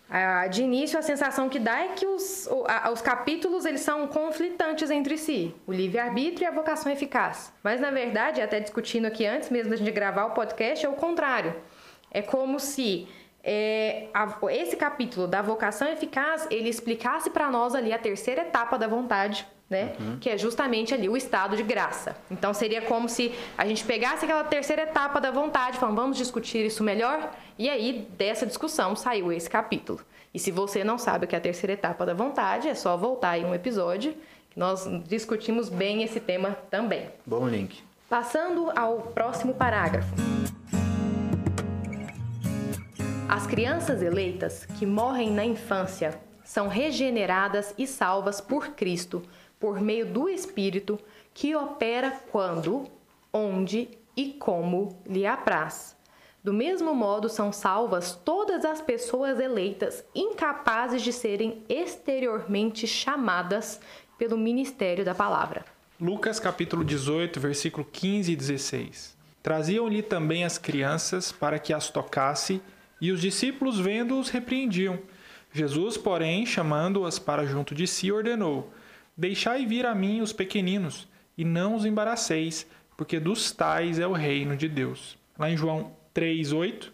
Ah, 0.10 0.48
de 0.48 0.64
início, 0.64 1.00
a 1.00 1.02
sensação 1.02 1.48
que 1.48 1.58
dá 1.58 1.80
é 1.80 1.88
que 1.90 2.06
os, 2.06 2.50
os 2.92 3.02
capítulos 3.02 3.64
eles 3.64 3.80
são 3.80 4.06
conflitantes 4.08 4.92
entre 4.92 5.18
si, 5.18 5.56
o 5.66 5.72
livre-arbítrio 5.72 6.44
e 6.44 6.46
a 6.46 6.52
vocação 6.52 6.92
eficaz. 6.92 7.54
Mas, 7.64 7.80
na 7.80 7.90
verdade, 7.90 8.42
até 8.42 8.60
discutindo 8.60 9.06
aqui 9.06 9.26
antes 9.26 9.50
mesmo 9.50 9.70
da 9.70 9.78
gente 9.78 9.92
gravar 9.92 10.26
o 10.26 10.32
podcast, 10.32 10.86
é 10.86 10.90
o 10.90 10.94
contrário. 10.94 11.56
É 12.12 12.22
como 12.22 12.60
se 12.60 13.08
é, 13.42 14.08
a, 14.14 14.28
esse 14.52 14.76
capítulo 14.76 15.26
da 15.26 15.42
vocação 15.42 15.88
eficaz 15.88 16.46
ele 16.52 16.68
explicasse 16.68 17.30
para 17.30 17.50
nós 17.50 17.74
ali 17.74 17.94
a 17.94 17.98
terceira 17.98 18.42
etapa 18.42 18.78
da 18.78 18.88
vontade 18.90 19.48
né? 19.72 19.94
Uhum. 19.98 20.18
Que 20.20 20.30
é 20.30 20.38
justamente 20.38 20.94
ali 20.94 21.08
o 21.08 21.16
estado 21.16 21.56
de 21.56 21.64
graça. 21.64 22.16
Então 22.30 22.54
seria 22.54 22.82
como 22.82 23.08
se 23.08 23.34
a 23.58 23.66
gente 23.66 23.86
pegasse 23.86 24.26
aquela 24.26 24.44
terceira 24.44 24.84
etapa 24.84 25.22
da 25.22 25.32
vontade, 25.32 25.80
falando, 25.80 25.96
vamos 25.96 26.18
discutir 26.18 26.66
isso 26.66 26.84
melhor, 26.84 27.32
e 27.58 27.70
aí 27.70 28.06
dessa 28.18 28.46
discussão 28.46 28.96
saiu 28.96 29.32
esse 29.32 29.50
capítulo. 29.50 30.02
E 30.34 30.40
se 30.40 30.52
você 30.52 30.84
não 30.84 30.98
sabe 30.98 31.26
o 31.26 31.28
que 31.28 31.36
é 31.36 31.38
a 31.38 31.42
terceira 31.42 31.74
etapa 31.74 32.06
da 32.06 32.14
vontade, 32.14 32.68
é 32.68 32.76
só 32.76 32.98
voltar 32.98 33.38
em 33.38 33.46
um 33.46 33.56
episódio 33.56 34.14
que 34.50 34.60
nós 34.60 34.86
discutimos 35.08 35.70
bem 35.70 36.04
esse 36.04 36.20
tema 36.20 36.58
também. 36.70 37.10
Bom 37.26 37.48
link. 37.48 37.82
Passando 38.10 38.70
ao 38.76 38.98
próximo 38.98 39.54
parágrafo. 39.54 40.14
As 43.30 43.48
crianças 43.48 44.02
eleitas 44.02 44.66
que 44.78 44.86
morrem 44.86 45.32
na 45.32 45.46
infância 45.46 46.20
são 46.44 46.68
regeneradas 46.68 47.74
e 47.78 47.88
salvas 47.88 48.42
por 48.42 48.72
Cristo 48.72 49.24
por 49.62 49.80
meio 49.80 50.08
do 50.08 50.28
Espírito 50.28 51.00
que 51.34 51.56
opera 51.56 52.20
quando, 52.32 52.90
onde 53.32 53.88
e 54.18 54.34
como 54.34 55.00
lhe 55.06 55.26
apraz. 55.26 55.96
Do 56.44 56.52
mesmo 56.52 56.96
modo, 56.96 57.30
são 57.30 57.54
salvas 57.54 58.20
todas 58.26 58.66
as 58.66 58.82
pessoas 58.82 59.40
eleitas 59.40 60.04
incapazes 60.16 61.04
de 61.04 61.14
serem 61.14 61.64
exteriormente 61.70 62.88
chamadas 62.88 63.80
pelo 64.18 64.36
ministério 64.36 65.06
da 65.06 65.14
palavra. 65.14 65.64
Lucas 66.00 66.40
capítulo 66.40 66.84
18, 66.84 67.40
versículo 67.40 67.86
15 67.86 68.32
e 68.32 68.36
16. 68.36 69.16
Traziam-lhe 69.44 70.02
também 70.02 70.44
as 70.44 70.58
crianças 70.58 71.32
para 71.32 71.60
que 71.60 71.72
as 71.72 71.92
tocasse, 71.92 72.60
e 73.00 73.12
os 73.12 73.22
discípulos 73.22 73.80
vendo-os 73.80 74.30
repreendiam. 74.30 75.00
Jesus, 75.54 75.98
porém, 75.98 76.46
chamando-as 76.46 77.20
para 77.20 77.46
junto 77.46 77.76
de 77.76 77.86
si, 77.86 78.12
ordenou: 78.12 78.72
Deixai 79.16 79.66
vir 79.66 79.86
a 79.86 79.94
mim 79.94 80.22
os 80.22 80.34
pequeninos, 80.34 81.08
e 81.38 81.44
não 81.44 81.76
os 81.76 81.86
embaraceis, 81.86 82.68
porque 82.96 83.20
dos 83.20 83.52
tais 83.52 84.00
é 84.00 84.06
o 84.06 84.14
reino 84.14 84.56
de 84.56 84.70
Deus. 84.70 85.18
Lá 85.38 85.50
em 85.50 85.58
João 85.58 85.92
3:8, 86.14 86.92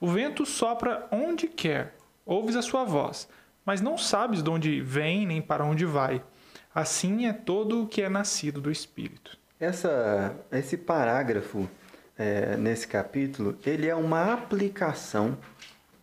o 0.00 0.06
vento 0.08 0.44
sopra 0.44 1.06
onde 1.10 1.46
quer, 1.46 1.96
ouves 2.24 2.56
a 2.56 2.62
sua 2.62 2.84
voz, 2.84 3.28
mas 3.64 3.80
não 3.80 3.96
sabes 3.96 4.42
de 4.42 4.50
onde 4.50 4.80
vem 4.80 5.26
nem 5.26 5.40
para 5.40 5.64
onde 5.64 5.84
vai. 5.84 6.22
Assim 6.74 7.26
é 7.26 7.32
todo 7.32 7.82
o 7.82 7.86
que 7.86 8.02
é 8.02 8.08
nascido 8.08 8.60
do 8.60 8.70
Espírito. 8.70 9.38
Essa, 9.58 10.36
esse 10.52 10.76
parágrafo 10.76 11.68
é, 12.16 12.56
nesse 12.56 12.86
capítulo, 12.86 13.58
ele 13.64 13.88
é 13.88 13.94
uma 13.94 14.32
aplicação 14.32 15.36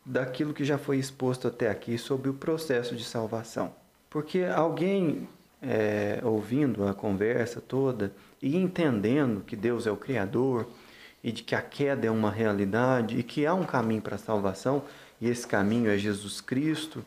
daquilo 0.06 0.54
que 0.54 0.64
já 0.64 0.78
foi 0.78 0.98
exposto 0.98 1.48
até 1.48 1.70
aqui 1.70 1.98
sobre 1.98 2.30
o 2.30 2.34
processo 2.34 2.96
de 2.96 3.04
salvação. 3.04 3.74
Porque 4.10 4.44
alguém 4.44 5.28
é, 5.68 6.20
ouvindo 6.24 6.88
a 6.88 6.94
conversa 6.94 7.60
toda 7.60 8.12
e 8.42 8.56
entendendo 8.56 9.42
que 9.42 9.56
Deus 9.56 9.88
é 9.88 9.92
o 9.92 9.98
Criador 9.98 10.68
e 11.24 11.32
de 11.32 11.44
que 11.44 11.56
a 11.56 11.62
queda 11.62 12.06
é 12.06 12.12
uma 12.12 12.30
realidade 12.30 13.18
e 13.18 13.24
que 13.24 13.46
há 13.46 13.54
um 13.54 13.66
caminho 13.66 14.02
para 14.02 14.16
a 14.16 14.20
salvação, 14.20 14.84
e 15.20 15.28
esse 15.28 15.48
caminho 15.48 15.90
é 15.90 15.98
Jesus 15.98 16.40
Cristo 16.40 17.04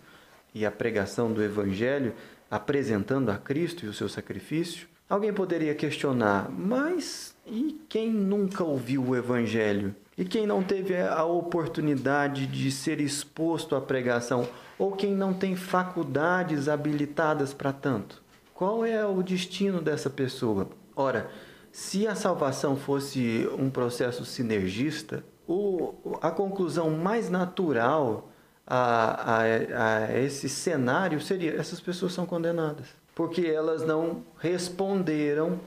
e 0.55 0.67
a 0.67 0.71
pregação 0.71 1.33
do 1.33 1.43
Evangelho 1.43 2.13
apresentando 2.51 3.31
a 3.31 3.37
Cristo 3.37 3.85
e 3.85 3.89
o 3.89 3.93
seu 3.93 4.09
sacrifício, 4.09 4.89
alguém 5.09 5.33
poderia 5.33 5.75
questionar, 5.75 6.51
mas 6.51 7.37
e 7.47 7.81
quem 7.89 8.11
nunca 8.11 8.65
ouviu 8.65 9.05
o 9.05 9.17
Evangelho? 9.17 9.95
E 10.17 10.25
quem 10.25 10.47
não 10.47 10.63
teve 10.65 10.97
a 10.97 11.25
oportunidade 11.25 12.47
de 12.47 12.73
ser 12.73 13.01
exposto 13.01 13.77
à 13.77 13.81
pregação? 13.81 14.49
Ou 14.77 14.93
quem 14.93 15.15
não 15.15 15.33
tem 15.33 15.55
faculdades 15.55 16.69
habilitadas 16.69 17.55
para 17.55 17.73
tanto? 17.73 18.21
Qual 18.59 18.85
é 18.85 19.07
o 19.07 19.23
destino 19.23 19.81
dessa 19.81 20.11
pessoa? 20.11 20.69
Ora, 20.97 21.31
se 21.71 22.09
a 22.09 22.17
salvação 22.17 22.75
fosse 22.75 23.49
um 23.57 23.71
processo 23.71 24.25
sinergista, 24.25 25.23
o, 25.47 25.95
a 26.21 26.29
conclusão 26.33 26.91
mais 26.91 27.31
natural 27.31 28.29
a, 28.67 29.37
a, 29.37 30.05
a 30.07 30.19
esse 30.19 30.49
cenário 30.49 31.21
seria: 31.21 31.55
essas 31.55 31.81
pessoas 31.81 32.13
são 32.13 32.27
condenadas, 32.27 32.89
porque 33.15 33.47
elas 33.47 33.87
não 33.87 34.25
responderam 34.41 35.61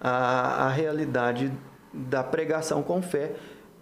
à, 0.00 0.64
à 0.64 0.68
realidade 0.70 1.52
da 1.92 2.24
pregação 2.24 2.82
com 2.82 3.02
fé. 3.02 3.34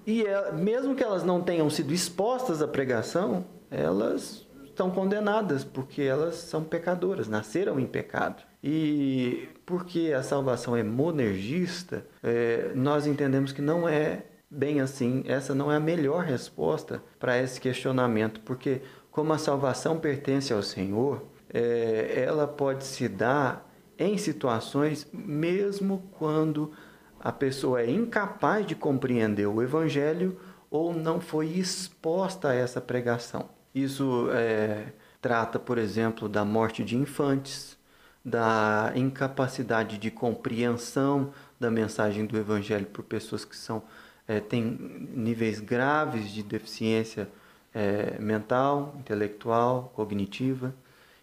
E 0.05 0.27
é, 0.27 0.51
mesmo 0.51 0.97
que 0.97 1.05
elas 1.05 1.23
não 1.23 1.40
tenham 1.40 1.71
sido 1.71 1.94
expostas 1.94 2.61
à 2.61 2.66
pregação, 2.66 3.44
elas 3.71 4.47
estão 4.79 4.91
condenadas, 4.93 5.64
porque 5.64 6.03
elas 6.03 6.37
são 6.37 6.62
pecadoras, 6.62 7.27
nasceram 7.27 7.81
em 7.81 7.87
pecado. 7.87 8.45
E 8.62 9.49
porque 9.67 10.12
a 10.17 10.23
salvação 10.23 10.77
é 10.77 10.85
monergista, 10.85 12.07
é, 12.23 12.71
nós 12.77 13.05
entendemos 13.05 13.51
que 13.51 13.61
não 13.61 13.88
é 13.88 14.23
bem 14.49 14.81
assim. 14.81 15.25
Essa 15.27 15.53
não 15.53 15.71
é 15.71 15.77
a 15.77 15.81
melhor 15.81 16.23
resposta 16.23 17.03
para 17.19 17.37
esse 17.43 17.61
questionamento, 17.61 18.41
porque 18.43 18.81
como 19.11 19.33
a 19.33 19.38
salvação 19.38 19.99
pertence 19.99 20.53
ao 20.53 20.62
Senhor, 20.62 21.25
é, 21.53 22.25
ela 22.25 22.47
pode 22.47 22.85
se 22.85 23.09
dar 23.09 23.69
em 23.99 24.17
situações 24.17 25.09
mesmo 25.12 26.09
quando 26.19 26.71
a 27.19 27.33
pessoa 27.33 27.83
é 27.83 27.91
incapaz 27.91 28.64
de 28.64 28.77
compreender 28.77 29.47
o 29.47 29.61
Evangelho 29.61 30.38
ou 30.71 30.95
não 30.95 31.21
foi 31.21 31.49
exposta 31.49 32.51
a 32.51 32.55
essa 32.55 32.81
pregação. 32.81 33.58
Isso 33.74 34.28
é, 34.33 34.92
trata, 35.20 35.59
por 35.59 35.78
exemplo, 35.78 36.28
da 36.28 36.44
morte 36.44 36.85
de 36.85 36.96
infantes, 36.96 37.76
da 38.24 38.92
incapacidade 38.94 39.98
de 39.98 40.11
compreensão 40.11 41.33
da 41.59 41.70
mensagem 41.70 42.26
do 42.26 42.37
Evangelho 42.37 42.87
por 42.87 43.02
pessoas 43.04 43.44
que 43.44 43.57
são 43.57 43.83
é, 44.26 44.40
têm 44.40 44.76
níveis 45.14 45.59
graves 45.59 46.31
de 46.31 46.42
deficiência 46.42 47.28
é, 47.74 48.18
mental, 48.20 48.94
intelectual, 48.98 49.90
cognitiva, 49.94 50.74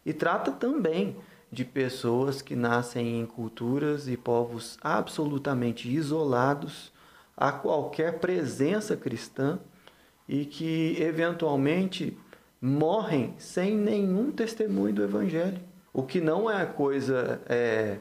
e 0.05 0.11
trata 0.13 0.51
também 0.51 1.15
de 1.51 1.63
pessoas 1.63 2.41
que 2.41 2.55
nascem 2.55 3.19
em 3.19 3.25
culturas 3.25 4.07
e 4.07 4.17
povos 4.17 4.77
absolutamente 4.81 5.89
isolados 5.89 6.91
a 7.37 7.51
qualquer 7.51 8.19
presença 8.19 8.95
cristã 8.97 9.59
e 10.27 10.45
que 10.45 10.97
eventualmente 10.99 12.17
morrem 12.65 13.35
sem 13.37 13.75
nenhum 13.75 14.31
testemunho 14.31 14.93
do 14.93 15.03
Evangelho. 15.03 15.59
O 15.93 16.01
que 16.03 16.19
não 16.19 16.49
é 16.49 16.65
coisa 16.65 17.39
é, 17.47 17.97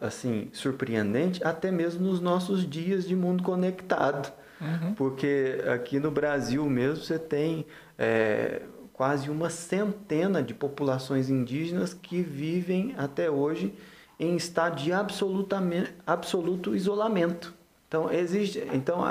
assim 0.00 0.48
surpreendente, 0.52 1.44
até 1.44 1.70
mesmo 1.70 2.06
nos 2.06 2.20
nossos 2.20 2.68
dias 2.68 3.06
de 3.06 3.14
mundo 3.14 3.42
conectado. 3.42 4.32
Uhum. 4.60 4.94
Porque 4.94 5.62
aqui 5.72 6.00
no 6.00 6.10
Brasil 6.10 6.64
mesmo 6.64 7.04
você 7.04 7.18
tem 7.18 7.66
é, 7.98 8.62
quase 8.92 9.28
uma 9.28 9.50
centena 9.50 10.42
de 10.42 10.54
populações 10.54 11.28
indígenas 11.28 11.92
que 11.92 12.22
vivem 12.22 12.94
até 12.96 13.30
hoje 13.30 13.74
em 14.18 14.34
estado 14.34 14.76
de 14.76 14.92
absolutamente, 14.92 15.92
absoluto 16.06 16.74
isolamento. 16.74 17.52
Então, 17.86 18.10
existe, 18.10 18.66
então 18.72 19.04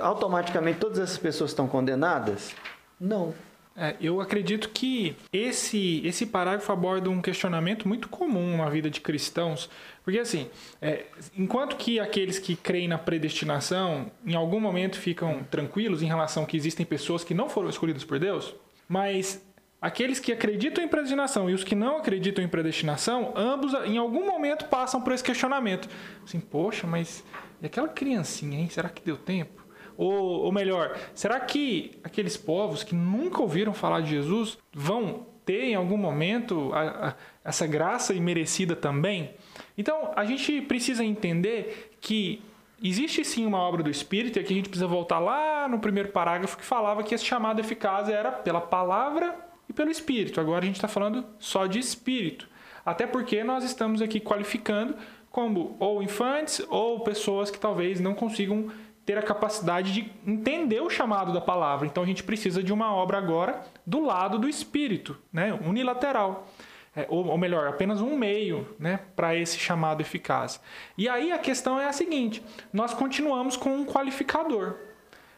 automaticamente 0.00 0.78
todas 0.78 0.98
essas 0.98 1.18
pessoas 1.18 1.50
estão 1.50 1.68
condenadas? 1.68 2.54
Não. 2.98 3.34
É, 3.76 3.96
eu 4.00 4.20
acredito 4.20 4.68
que 4.68 5.16
esse, 5.32 6.00
esse 6.04 6.26
parágrafo 6.26 6.70
aborda 6.70 7.10
um 7.10 7.20
questionamento 7.20 7.88
muito 7.88 8.08
comum 8.08 8.58
na 8.58 8.68
vida 8.70 8.88
de 8.88 9.00
cristãos, 9.00 9.68
porque 10.04 10.20
assim, 10.20 10.48
é, 10.80 11.06
enquanto 11.36 11.76
que 11.76 11.98
aqueles 11.98 12.38
que 12.38 12.54
creem 12.54 12.86
na 12.86 12.98
predestinação, 12.98 14.12
em 14.24 14.34
algum 14.34 14.60
momento 14.60 14.96
ficam 14.96 15.42
tranquilos 15.50 16.02
em 16.02 16.06
relação 16.06 16.46
que 16.46 16.56
existem 16.56 16.86
pessoas 16.86 17.24
que 17.24 17.34
não 17.34 17.48
foram 17.48 17.68
escolhidas 17.68 18.04
por 18.04 18.20
Deus, 18.20 18.54
mas 18.88 19.44
aqueles 19.82 20.20
que 20.20 20.32
acreditam 20.32 20.84
em 20.84 20.88
predestinação 20.88 21.50
e 21.50 21.54
os 21.54 21.64
que 21.64 21.74
não 21.74 21.96
acreditam 21.96 22.44
em 22.44 22.48
predestinação, 22.48 23.32
ambos 23.34 23.74
em 23.86 23.98
algum 23.98 24.24
momento 24.24 24.66
passam 24.66 25.00
por 25.02 25.12
esse 25.12 25.24
questionamento. 25.24 25.88
Assim, 26.24 26.38
poxa, 26.38 26.86
mas 26.86 27.24
e 27.60 27.66
aquela 27.66 27.88
criancinha, 27.88 28.60
hein? 28.60 28.68
Será 28.68 28.90
que 28.90 29.02
deu 29.02 29.16
tempo? 29.16 29.63
Ou, 29.96 30.42
ou 30.44 30.52
melhor, 30.52 30.96
será 31.14 31.38
que 31.40 31.98
aqueles 32.02 32.36
povos 32.36 32.82
que 32.82 32.94
nunca 32.94 33.40
ouviram 33.40 33.72
falar 33.72 34.00
de 34.00 34.10
Jesus 34.10 34.58
vão 34.72 35.26
ter 35.44 35.64
em 35.64 35.74
algum 35.74 35.96
momento 35.96 36.70
a, 36.72 37.08
a, 37.08 37.14
essa 37.44 37.66
graça 37.66 38.14
imerecida 38.14 38.74
também? 38.74 39.34
Então, 39.76 40.12
a 40.16 40.24
gente 40.24 40.60
precisa 40.62 41.04
entender 41.04 41.96
que 42.00 42.42
existe 42.82 43.24
sim 43.24 43.46
uma 43.46 43.58
obra 43.58 43.82
do 43.82 43.90
Espírito, 43.90 44.38
e 44.38 44.40
aqui 44.40 44.52
a 44.52 44.56
gente 44.56 44.68
precisa 44.68 44.86
voltar 44.86 45.18
lá 45.18 45.68
no 45.68 45.78
primeiro 45.78 46.10
parágrafo 46.10 46.56
que 46.56 46.64
falava 46.64 47.02
que 47.02 47.14
esse 47.14 47.24
chamado 47.24 47.60
eficaz 47.60 48.08
era 48.08 48.32
pela 48.32 48.60
palavra 48.60 49.34
e 49.68 49.72
pelo 49.72 49.90
Espírito. 49.90 50.40
Agora 50.40 50.62
a 50.62 50.66
gente 50.66 50.76
está 50.76 50.88
falando 50.88 51.24
só 51.38 51.66
de 51.66 51.78
Espírito. 51.78 52.48
Até 52.84 53.06
porque 53.06 53.42
nós 53.42 53.64
estamos 53.64 54.02
aqui 54.02 54.20
qualificando 54.20 54.94
como 55.30 55.76
ou 55.80 56.02
infantes 56.02 56.64
ou 56.68 57.00
pessoas 57.00 57.50
que 57.50 57.58
talvez 57.58 57.98
não 57.98 58.14
consigam 58.14 58.70
ter 59.04 59.18
a 59.18 59.22
capacidade 59.22 59.92
de 59.92 60.12
entender 60.26 60.80
o 60.80 60.90
chamado 60.90 61.32
da 61.32 61.40
palavra. 61.40 61.86
Então 61.86 62.02
a 62.02 62.06
gente 62.06 62.22
precisa 62.22 62.62
de 62.62 62.72
uma 62.72 62.94
obra 62.94 63.18
agora 63.18 63.62
do 63.86 64.00
lado 64.00 64.38
do 64.38 64.48
espírito, 64.48 65.16
né? 65.32 65.52
unilateral. 65.52 66.48
É, 66.96 67.06
ou, 67.08 67.26
ou, 67.26 67.36
melhor, 67.36 67.66
apenas 67.66 68.00
um 68.00 68.16
meio 68.16 68.68
né, 68.78 69.00
para 69.16 69.34
esse 69.34 69.58
chamado 69.58 70.00
eficaz. 70.00 70.60
E 70.96 71.08
aí 71.08 71.32
a 71.32 71.38
questão 71.38 71.80
é 71.80 71.86
a 71.86 71.92
seguinte: 71.92 72.40
nós 72.72 72.94
continuamos 72.94 73.56
com 73.56 73.70
um 73.70 73.84
qualificador. 73.84 74.76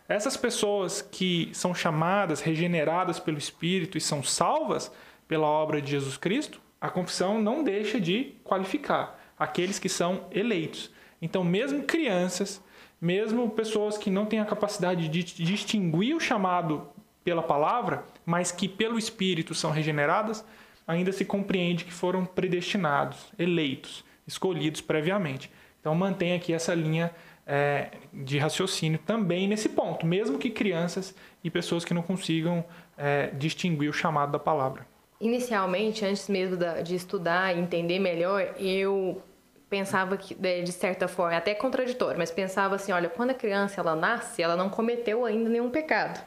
Essas 0.06 0.36
pessoas 0.36 1.00
que 1.00 1.50
são 1.54 1.74
chamadas, 1.74 2.40
regeneradas 2.40 3.18
pelo 3.18 3.38
Espírito 3.38 3.96
e 3.96 4.00
são 4.00 4.22
salvas 4.22 4.92
pela 5.26 5.46
obra 5.46 5.80
de 5.80 5.90
Jesus 5.90 6.16
Cristo, 6.16 6.60
a 6.80 6.90
confissão 6.90 7.40
não 7.40 7.64
deixa 7.64 7.98
de 7.98 8.34
qualificar 8.44 9.18
aqueles 9.38 9.78
que 9.78 9.88
são 9.88 10.26
eleitos. 10.30 10.90
Então, 11.20 11.42
mesmo 11.42 11.82
crianças, 11.82 12.62
mesmo 13.00 13.50
pessoas 13.50 13.98
que 13.98 14.10
não 14.10 14.26
têm 14.26 14.40
a 14.40 14.44
capacidade 14.44 15.08
de 15.08 15.22
distinguir 15.22 16.14
o 16.14 16.20
chamado 16.20 16.88
pela 17.22 17.42
palavra, 17.42 18.04
mas 18.24 18.52
que 18.52 18.68
pelo 18.68 18.98
Espírito 18.98 19.54
são 19.54 19.70
regeneradas, 19.70 20.44
ainda 20.86 21.12
se 21.12 21.24
compreende 21.24 21.84
que 21.84 21.92
foram 21.92 22.24
predestinados, 22.24 23.32
eleitos, 23.38 24.04
escolhidos 24.26 24.80
previamente. 24.80 25.50
Então 25.80 25.94
mantém 25.94 26.34
aqui 26.34 26.52
essa 26.52 26.74
linha 26.74 27.12
é, 27.46 27.90
de 28.12 28.38
raciocínio 28.38 28.98
também 28.98 29.46
nesse 29.46 29.68
ponto, 29.68 30.04
mesmo 30.04 30.38
que 30.38 30.50
crianças 30.50 31.14
e 31.44 31.50
pessoas 31.50 31.84
que 31.84 31.94
não 31.94 32.02
consigam 32.02 32.64
é, 32.96 33.28
distinguir 33.34 33.88
o 33.88 33.92
chamado 33.92 34.32
da 34.32 34.38
palavra. 34.38 34.86
Inicialmente, 35.20 36.04
antes 36.04 36.28
mesmo 36.28 36.58
de 36.84 36.94
estudar 36.94 37.56
e 37.56 37.60
entender 37.60 37.98
melhor, 37.98 38.54
eu 38.58 39.22
pensava 39.68 40.16
que 40.16 40.34
de 40.34 40.72
certa 40.72 41.08
forma 41.08 41.34
é 41.34 41.38
até 41.38 41.54
contraditório, 41.54 42.18
mas 42.18 42.30
pensava 42.30 42.76
assim, 42.76 42.92
olha, 42.92 43.08
quando 43.08 43.30
a 43.30 43.34
criança 43.34 43.80
ela 43.80 43.96
nasce, 43.96 44.42
ela 44.42 44.56
não 44.56 44.68
cometeu 44.68 45.24
ainda 45.24 45.50
nenhum 45.50 45.70
pecado. 45.70 46.24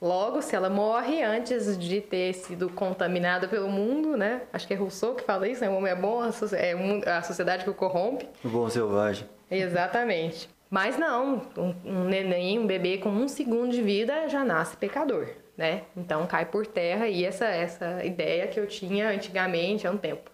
Logo, 0.00 0.40
se 0.40 0.56
ela 0.56 0.70
morre 0.70 1.22
antes 1.22 1.78
de 1.78 2.00
ter 2.00 2.32
sido 2.32 2.70
contaminada 2.70 3.46
pelo 3.46 3.68
mundo, 3.68 4.16
né? 4.16 4.42
Acho 4.50 4.66
que 4.66 4.72
é 4.72 4.76
Rousseau 4.76 5.14
que 5.14 5.22
fala 5.22 5.46
isso, 5.46 5.60
né? 5.60 5.68
O 5.68 5.74
homem 5.74 5.92
é 5.92 5.94
bom, 5.94 6.22
é 6.24 7.10
a 7.10 7.22
sociedade 7.22 7.64
que 7.64 7.70
o 7.70 7.74
corrompe. 7.74 8.26
O 8.42 8.48
bom 8.48 8.68
selvagem. 8.70 9.28
Exatamente. 9.50 10.48
Mas 10.70 10.96
não, 10.96 11.42
um, 11.56 11.74
um 11.84 12.04
neném, 12.04 12.58
um 12.58 12.66
bebê 12.66 12.96
com 12.96 13.10
um 13.10 13.28
segundo 13.28 13.72
de 13.72 13.82
vida 13.82 14.26
já 14.28 14.42
nasce 14.42 14.76
pecador, 14.76 15.28
né? 15.54 15.82
Então 15.94 16.26
cai 16.26 16.46
por 16.46 16.66
terra 16.66 17.06
e 17.06 17.24
essa, 17.24 17.44
essa 17.44 18.02
ideia 18.02 18.46
que 18.46 18.58
eu 18.58 18.66
tinha 18.66 19.10
antigamente, 19.10 19.86
há 19.86 19.90
um 19.90 19.98
tempo. 19.98 20.30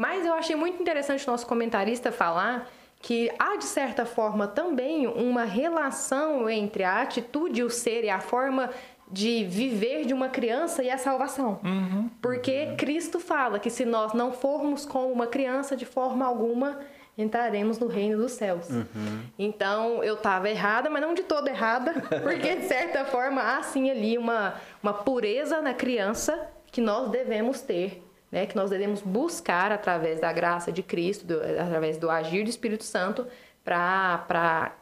Mas 0.00 0.24
eu 0.24 0.32
achei 0.32 0.56
muito 0.56 0.80
interessante 0.80 1.28
o 1.28 1.30
nosso 1.30 1.46
comentarista 1.46 2.10
falar 2.10 2.66
que 3.02 3.30
há, 3.38 3.56
de 3.56 3.66
certa 3.66 4.06
forma, 4.06 4.48
também 4.48 5.06
uma 5.06 5.44
relação 5.44 6.48
entre 6.48 6.84
a 6.84 7.02
atitude, 7.02 7.62
o 7.62 7.68
ser 7.68 8.04
e 8.04 8.08
a 8.08 8.18
forma 8.18 8.70
de 9.12 9.44
viver 9.44 10.06
de 10.06 10.14
uma 10.14 10.30
criança 10.30 10.82
e 10.82 10.88
a 10.88 10.96
salvação. 10.96 11.60
Uhum. 11.62 12.08
Porque 12.22 12.68
uhum. 12.70 12.76
Cristo 12.78 13.20
fala 13.20 13.58
que 13.58 13.68
se 13.68 13.84
nós 13.84 14.14
não 14.14 14.32
formos 14.32 14.86
como 14.86 15.12
uma 15.12 15.26
criança, 15.26 15.76
de 15.76 15.84
forma 15.84 16.24
alguma 16.24 16.80
entraremos 17.18 17.78
no 17.78 17.86
reino 17.86 18.16
dos 18.16 18.32
céus. 18.32 18.70
Uhum. 18.70 19.20
Então 19.38 20.02
eu 20.02 20.14
estava 20.14 20.48
errada, 20.48 20.88
mas 20.88 21.02
não 21.02 21.12
de 21.12 21.24
todo 21.24 21.46
errada, 21.48 21.92
porque 22.24 22.56
de 22.56 22.66
certa 22.66 23.04
forma 23.04 23.42
há 23.42 23.62
sim 23.62 23.90
ali 23.90 24.16
uma, 24.16 24.54
uma 24.82 24.94
pureza 24.94 25.60
na 25.60 25.74
criança 25.74 26.48
que 26.72 26.80
nós 26.80 27.10
devemos 27.10 27.60
ter 27.60 28.02
né, 28.30 28.46
que 28.46 28.54
nós 28.54 28.70
devemos 28.70 29.00
buscar 29.00 29.72
através 29.72 30.20
da 30.20 30.32
graça 30.32 30.70
de 30.70 30.82
Cristo, 30.82 31.26
do, 31.26 31.40
através 31.40 31.96
do 31.96 32.08
agir 32.08 32.44
do 32.44 32.50
Espírito 32.50 32.84
Santo, 32.84 33.26
para 33.64 34.74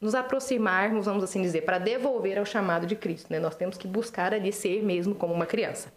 nos 0.00 0.14
aproximarmos, 0.14 1.06
vamos 1.06 1.22
assim 1.22 1.42
dizer, 1.42 1.62
para 1.62 1.78
devolver 1.78 2.38
ao 2.38 2.44
chamado 2.44 2.86
de 2.86 2.96
Cristo. 2.96 3.28
Né? 3.30 3.38
Nós 3.38 3.54
temos 3.54 3.76
que 3.76 3.86
buscar 3.86 4.34
ali 4.34 4.52
ser 4.52 4.82
mesmo 4.82 5.14
como 5.14 5.32
uma 5.32 5.46
criança. 5.46 5.92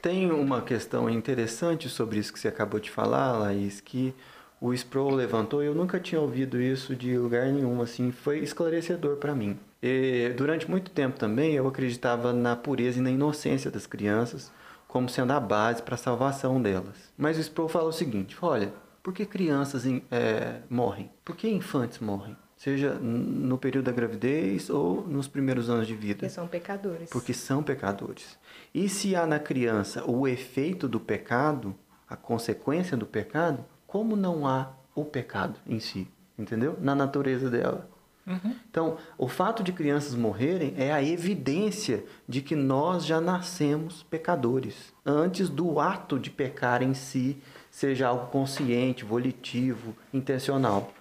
Tem 0.00 0.30
uma 0.30 0.62
questão 0.62 1.08
interessante 1.08 1.88
sobre 1.88 2.18
isso 2.18 2.32
que 2.32 2.38
você 2.38 2.48
acabou 2.48 2.80
de 2.80 2.90
falar, 2.90 3.32
Laís, 3.38 3.80
que 3.80 4.14
o 4.60 4.72
Sproul 4.74 5.14
levantou. 5.14 5.62
Eu 5.62 5.74
nunca 5.74 6.00
tinha 6.00 6.20
ouvido 6.20 6.60
isso 6.60 6.94
de 6.94 7.16
lugar 7.16 7.46
nenhum, 7.46 7.80
assim, 7.80 8.10
foi 8.10 8.40
esclarecedor 8.40 9.16
para 9.16 9.34
mim. 9.34 9.58
E, 9.82 10.32
durante 10.36 10.70
muito 10.70 10.90
tempo 10.90 11.18
também 11.18 11.54
eu 11.54 11.66
acreditava 11.66 12.32
na 12.32 12.54
pureza 12.54 12.98
e 12.98 13.02
na 13.02 13.10
inocência 13.10 13.70
das 13.70 13.86
crianças 13.86 14.52
como 14.92 15.08
sendo 15.08 15.32
a 15.32 15.40
base 15.40 15.82
para 15.82 15.94
a 15.94 15.98
salvação 15.98 16.60
delas. 16.60 17.10
Mas 17.16 17.38
o 17.38 17.40
Sproul 17.40 17.66
fala 17.66 17.88
o 17.88 17.92
seguinte: 17.92 18.36
olha, 18.42 18.74
por 19.02 19.14
que 19.14 19.24
crianças 19.24 19.86
é, 20.10 20.60
morrem? 20.68 21.10
Por 21.24 21.34
que 21.34 21.48
infantes 21.48 21.98
morrem? 21.98 22.36
Seja 22.58 22.92
no 22.94 23.56
período 23.56 23.86
da 23.86 23.92
gravidez 23.92 24.68
ou 24.68 25.00
nos 25.08 25.26
primeiros 25.26 25.70
anos 25.70 25.86
de 25.86 25.94
vida. 25.94 26.18
Porque 26.18 26.28
são 26.28 26.46
pecadores. 26.46 27.10
Porque 27.10 27.32
são 27.32 27.62
pecadores. 27.62 28.38
E 28.74 28.86
se 28.86 29.16
há 29.16 29.26
na 29.26 29.38
criança 29.38 30.04
o 30.04 30.28
efeito 30.28 30.86
do 30.86 31.00
pecado, 31.00 31.74
a 32.06 32.14
consequência 32.14 32.94
do 32.94 33.06
pecado, 33.06 33.64
como 33.86 34.14
não 34.14 34.46
há 34.46 34.74
o 34.94 35.06
pecado 35.06 35.58
em 35.66 35.80
si? 35.80 36.06
Entendeu? 36.38 36.76
Na 36.78 36.94
natureza 36.94 37.48
dela. 37.48 37.88
Uhum. 38.26 38.54
Então, 38.70 38.98
o 39.18 39.26
fato 39.26 39.62
de 39.62 39.72
crianças 39.72 40.14
morrerem 40.14 40.74
é 40.76 40.92
a 40.92 41.02
evidência 41.02 42.04
de 42.28 42.40
que 42.40 42.54
nós 42.54 43.04
já 43.04 43.20
nascemos 43.20 44.02
pecadores, 44.04 44.92
antes 45.04 45.48
do 45.48 45.80
ato 45.80 46.18
de 46.18 46.30
pecar 46.30 46.82
em 46.82 46.94
si 46.94 47.36
seja 47.70 48.08
algo 48.08 48.26
consciente, 48.26 49.04
volitivo, 49.04 49.96
intencional. 50.12 50.92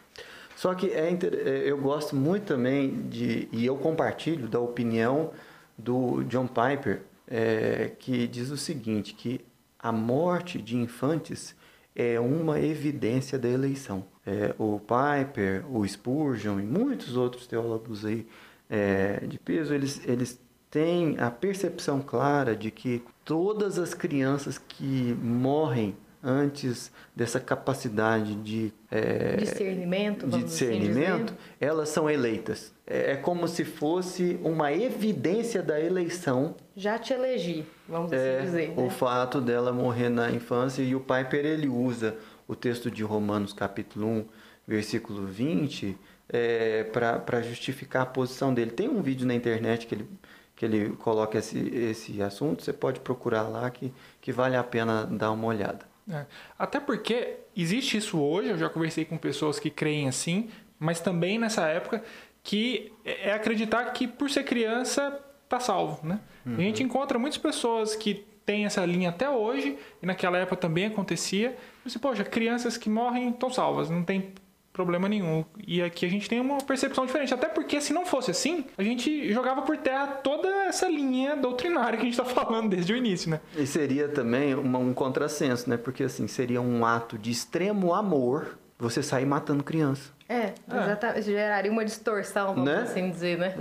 Só 0.56 0.74
que 0.74 0.88
é, 0.88 1.10
é, 1.12 1.64
eu 1.66 1.78
gosto 1.78 2.16
muito 2.16 2.46
também 2.46 3.08
de, 3.10 3.50
e 3.52 3.66
eu 3.66 3.76
compartilho 3.78 4.48
da 4.48 4.60
opinião 4.60 5.32
do 5.78 6.24
John 6.24 6.48
Piper, 6.48 7.02
é, 7.28 7.92
que 7.98 8.28
diz 8.28 8.50
o 8.50 8.58
seguinte, 8.58 9.14
que 9.14 9.42
a 9.80 9.92
morte 9.92 10.62
de 10.62 10.78
infantes 10.78 11.56
é 11.95 12.19
uma 12.19 12.60
evidência 12.60 13.38
da 13.38 13.49
eleição. 13.49 14.04
É, 14.25 14.54
o 14.58 14.80
Piper, 14.80 15.65
o 15.69 15.88
Spurgeon 15.88 16.60
e 16.60 16.63
muitos 16.63 17.17
outros 17.17 17.47
teólogos 17.47 18.06
aí 18.06 18.25
é, 18.69 19.25
de 19.27 19.38
peso, 19.38 19.73
eles, 19.73 20.01
eles 20.08 20.39
têm 20.69 21.17
a 21.19 21.30
percepção 21.30 22.01
clara 22.01 22.56
de 22.56 22.71
que 22.71 23.04
todas 23.25 23.77
as 23.77 23.93
crianças 23.93 24.58
que 24.58 25.13
morrem 25.21 25.95
antes 26.23 26.91
dessa 27.15 27.39
capacidade 27.39 28.36
de 28.36 28.71
é, 28.89 29.36
discernimento, 29.38 30.27
de 30.27 30.36
assim 30.36 30.45
discernimento 30.45 31.34
assim 31.34 31.56
elas 31.60 31.89
são 31.89 32.10
eleitas. 32.10 32.71
É, 32.86 33.13
é, 33.13 33.15
como 33.15 33.47
se 33.47 33.65
fosse 33.65 34.39
uma 34.43 34.71
evidência 34.71 35.62
da 35.62 35.80
eleição. 35.80 36.56
Já 36.82 36.98
te 36.98 37.13
elegi, 37.13 37.63
vamos 37.88 38.12
é, 38.12 38.39
assim 38.39 38.46
dizer. 38.46 38.74
O 38.76 38.86
né? 38.86 38.89
fato 38.89 39.39
dela 39.39 39.72
morrer 39.72 40.10
na 40.10 40.32
infância 40.32 40.82
e 40.82 40.96
o 40.96 41.00
Piper 41.00 41.46
ele 41.46 41.67
usa 41.67 42.17
o 42.48 42.56
texto 42.56 42.89
de 42.89 43.04
Romanos 43.04 43.54
capítulo 43.54 44.08
1, 44.08 44.26
versículo 44.67 45.28
20, 45.28 45.96
é, 46.28 46.84
para 46.86 47.39
justificar 47.44 48.02
a 48.02 48.06
posição 48.08 48.52
dele. 48.52 48.72
Tem 48.72 48.89
um 48.89 49.00
vídeo 49.00 49.28
na 49.28 49.36
internet 49.36 49.86
que 49.86 49.94
ele 49.94 50.08
que 50.56 50.65
ele 50.65 50.89
coloca 50.98 51.38
esse, 51.38 51.60
esse 51.70 52.22
assunto, 52.22 52.63
você 52.63 52.74
pode 52.74 53.00
procurar 53.00 53.44
lá 53.44 53.70
que, 53.70 53.94
que 54.20 54.32
vale 54.32 54.56
a 54.56 54.63
pena 54.63 55.06
dar 55.06 55.32
uma 55.32 55.48
olhada. 55.48 55.86
É. 56.12 56.26
Até 56.58 56.80
porque 56.80 57.38
existe 57.56 57.98
isso 57.98 58.20
hoje, 58.20 58.50
eu 58.50 58.58
já 58.58 58.70
conversei 58.70 59.06
com 59.06 59.17
pessoas 59.17 59.60
que 59.60 59.70
creem 59.70 60.08
assim, 60.08 60.50
mas 60.80 61.00
também 61.00 61.38
nessa 61.38 61.67
época 61.67 62.04
que 62.44 62.91
é, 63.06 63.30
é 63.30 63.34
acreditar 63.34 63.86
que 63.86 64.08
por 64.08 64.30
ser 64.32 64.44
criança 64.44 65.20
tá 65.52 65.60
salvo, 65.60 66.06
né? 66.06 66.20
Uhum. 66.46 66.56
A 66.56 66.62
gente 66.62 66.84
encontra 66.84 67.20
muitas 67.20 67.38
pessoas 67.38 67.96
que 67.96 68.26
têm 68.46 68.66
essa 68.66 68.86
linha 68.86 69.10
até 69.10 69.30
hoje, 69.30 69.78
e 70.02 70.06
naquela 70.06 70.38
época 70.38 70.58
também 70.58 70.86
acontecia. 70.86 71.56
Você, 71.86 72.00
poxa, 72.00 72.24
crianças 72.24 72.78
que 72.78 72.90
morrem 72.90 73.30
estão 73.30 73.50
salvas, 73.52 73.90
não 73.90 74.04
tem 74.04 74.34
problema 74.74 75.08
nenhum. 75.10 75.44
E 75.68 75.82
aqui 75.82 76.06
a 76.06 76.10
gente 76.10 76.30
tem 76.30 76.40
uma 76.40 76.58
percepção 76.60 77.06
diferente. 77.06 77.34
Até 77.34 77.48
porque 77.48 77.82
se 77.82 77.94
não 77.94 78.06
fosse 78.06 78.32
assim, 78.32 78.66
a 78.78 78.84
gente 78.84 79.32
jogava 79.32 79.62
por 79.62 79.78
terra 79.78 80.08
toda 80.08 80.48
essa 80.66 80.88
linha 80.88 81.36
doutrinária 81.36 81.98
que 81.98 82.04
a 82.04 82.10
gente 82.10 82.20
está 82.20 82.26
falando 82.26 82.70
desde 82.70 82.94
o 82.94 82.96
início, 82.96 83.30
né? 83.30 83.42
E 83.56 83.66
seria 83.66 84.08
também 84.08 84.56
uma, 84.56 84.80
um 84.80 84.94
contrassenso, 84.94 85.70
né? 85.70 85.78
Porque 85.78 86.04
assim, 86.04 86.28
seria 86.28 86.62
um 86.62 86.86
ato 86.86 87.18
de 87.18 87.32
extremo 87.32 87.94
amor 87.94 88.58
você 88.82 89.04
sair 89.04 89.26
matando 89.26 89.63
criança. 89.63 90.12
É, 90.28 90.36
é. 90.36 90.54
exatamente. 90.70 91.24
Geraria 91.24 91.72
uma 91.72 91.86
distorção, 91.86 92.56
vamos 92.56 92.65
né? 92.65 92.82
assim 92.82 93.10
dizer, 93.10 93.38
né? 93.38 93.56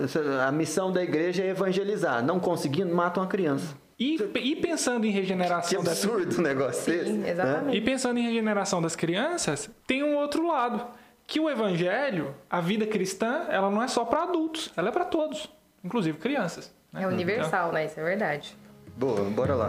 A 0.46 0.50
missão 0.50 0.90
da 0.90 1.02
igreja 1.02 1.42
é 1.42 1.48
evangelizar. 1.48 2.24
Não 2.24 2.40
conseguindo, 2.40 2.94
mata 2.94 3.20
uma 3.20 3.26
criança. 3.26 3.74
E, 3.98 4.16
e 4.36 4.56
pensando 4.56 5.04
em 5.04 5.10
regeneração... 5.10 5.82
Que 5.82 5.88
absurdo 5.88 6.26
das... 6.26 6.38
um 6.38 6.42
negócio 6.42 6.82
Sim, 6.82 6.90
desse. 6.90 7.12
Né? 7.12 7.30
Exatamente. 7.30 7.66
Né? 7.66 7.76
E 7.76 7.80
pensando 7.82 8.18
em 8.18 8.22
regeneração 8.22 8.80
das 8.80 8.96
crianças, 8.96 9.68
tem 9.86 10.02
um 10.02 10.16
outro 10.16 10.46
lado 10.46 10.86
que 11.26 11.38
o 11.38 11.50
evangelho, 11.50 12.34
a 12.48 12.60
vida 12.60 12.86
cristã, 12.86 13.44
ela 13.50 13.70
não 13.70 13.82
é 13.82 13.88
só 13.88 14.04
para 14.06 14.22
adultos, 14.22 14.72
ela 14.74 14.88
é 14.88 14.92
para 14.92 15.04
todos, 15.04 15.50
inclusive 15.84 16.18
crianças. 16.18 16.74
Né? 16.90 17.02
É 17.02 17.06
universal, 17.06 17.68
então... 17.68 17.72
né? 17.72 17.84
Isso 17.84 18.00
é 18.00 18.02
verdade. 18.02 18.56
Boa, 18.96 19.22
bora 19.24 19.54
lá. 19.54 19.68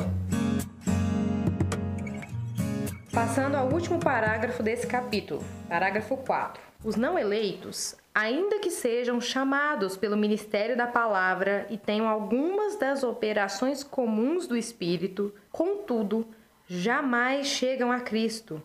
Passando 3.14 3.56
ao 3.56 3.68
último 3.68 4.00
parágrafo 4.00 4.64
desse 4.64 4.88
capítulo, 4.88 5.44
parágrafo 5.68 6.16
4. 6.16 6.64
Os 6.82 6.96
não 6.96 7.20
eleitos, 7.20 7.94
ainda 8.16 8.58
que 8.60 8.72
sejam 8.72 9.20
chamados 9.20 9.98
pelo 9.98 10.16
ministério 10.16 10.78
da 10.78 10.88
palavra 10.88 11.68
e 11.70 11.78
tenham 11.78 12.08
algumas 12.08 12.78
das 12.78 13.04
operações 13.04 13.84
comuns 13.84 14.48
do 14.48 14.56
Espírito, 14.56 15.36
contudo, 15.52 16.26
jamais 16.66 17.48
chegam 17.48 17.92
a 17.92 18.00
Cristo 18.00 18.64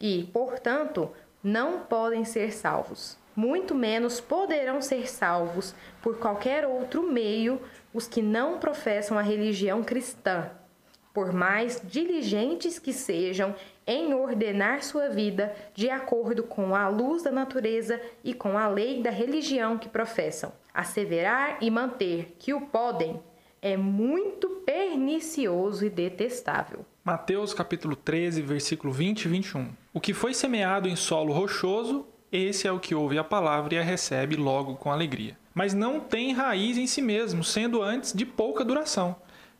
e, 0.00 0.30
portanto, 0.32 1.10
não 1.42 1.80
podem 1.80 2.24
ser 2.24 2.52
salvos. 2.52 3.18
Muito 3.34 3.74
menos 3.74 4.20
poderão 4.20 4.80
ser 4.80 5.10
salvos 5.10 5.74
por 6.00 6.18
qualquer 6.18 6.64
outro 6.64 7.02
meio 7.02 7.60
os 7.92 8.06
que 8.06 8.22
não 8.22 8.60
professam 8.60 9.18
a 9.18 9.22
religião 9.22 9.82
cristã, 9.82 10.52
por 11.12 11.32
mais 11.32 11.82
diligentes 11.84 12.78
que 12.78 12.92
sejam 12.92 13.56
em 13.88 14.12
ordenar 14.12 14.82
sua 14.82 15.08
vida 15.08 15.56
de 15.74 15.88
acordo 15.88 16.42
com 16.42 16.74
a 16.74 16.86
luz 16.88 17.22
da 17.22 17.32
natureza 17.32 17.98
e 18.22 18.34
com 18.34 18.58
a 18.58 18.68
lei 18.68 19.02
da 19.02 19.08
religião 19.10 19.78
que 19.78 19.88
professam. 19.88 20.52
Asseverar 20.74 21.56
e 21.62 21.70
manter 21.70 22.36
que 22.38 22.52
o 22.52 22.60
podem 22.60 23.18
é 23.62 23.78
muito 23.78 24.48
pernicioso 24.66 25.86
e 25.86 25.90
detestável. 25.90 26.84
Mateus 27.02 27.54
capítulo 27.54 27.96
13, 27.96 28.42
versículo 28.42 28.92
20 28.92 29.24
e 29.24 29.28
21. 29.28 29.70
O 29.94 30.00
que 30.00 30.12
foi 30.12 30.34
semeado 30.34 30.86
em 30.86 30.94
solo 30.94 31.32
rochoso, 31.32 32.06
esse 32.30 32.68
é 32.68 32.72
o 32.72 32.78
que 32.78 32.94
ouve 32.94 33.16
a 33.16 33.24
palavra 33.24 33.74
e 33.74 33.78
a 33.78 33.82
recebe 33.82 34.36
logo 34.36 34.76
com 34.76 34.92
alegria. 34.92 35.36
Mas 35.54 35.72
não 35.72 35.98
tem 35.98 36.34
raiz 36.34 36.76
em 36.76 36.86
si 36.86 37.00
mesmo, 37.00 37.42
sendo 37.42 37.82
antes 37.82 38.12
de 38.12 38.26
pouca 38.26 38.62
duração. 38.62 39.16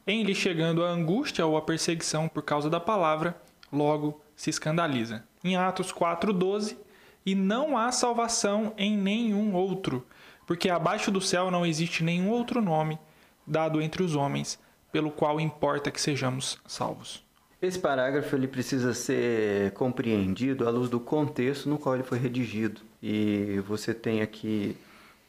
Em 0.07 0.23
lhe 0.23 0.35
chegando 0.35 0.85
a 0.85 0.91
angústia 0.91 1.47
ou 1.47 1.57
a 1.57 1.62
perseguição 1.62 2.29
por 2.29 2.43
causa 2.43 2.71
da 2.71 2.79
palavra, 2.79 3.35
logo 3.73 4.21
se 4.35 4.51
escandaliza. 4.51 5.25
Em 5.43 5.57
Atos 5.57 5.93
4:12, 5.93 6.77
e 7.25 7.35
não 7.35 7.77
há 7.77 7.93
salvação 7.93 8.73
em 8.77 8.97
nenhum 8.97 9.55
outro, 9.55 10.07
porque 10.47 10.71
abaixo 10.71 11.11
do 11.11 11.21
céu 11.21 11.51
não 11.51 11.67
existe 11.67 12.03
nenhum 12.03 12.31
outro 12.31 12.63
nome 12.63 12.99
dado 13.47 13.81
entre 13.81 14.03
os 14.03 14.15
homens, 14.15 14.59
pelo 14.93 15.11
qual 15.11 15.41
importa 15.41 15.91
que 15.91 16.01
sejamos 16.01 16.59
salvos. 16.67 17.23
Esse 17.61 17.79
parágrafo 17.79 18.37
ele 18.37 18.47
precisa 18.47 18.95
ser 18.95 19.73
compreendido 19.73 20.67
à 20.67 20.71
luz 20.71 20.89
do 20.89 21.01
contexto 21.01 21.69
no 21.69 21.77
qual 21.79 21.97
ele 21.97 22.05
foi 22.05 22.19
redigido. 22.19 22.83
E 23.03 23.61
você 23.67 23.93
tem 23.93 24.23
aqui 24.23 24.77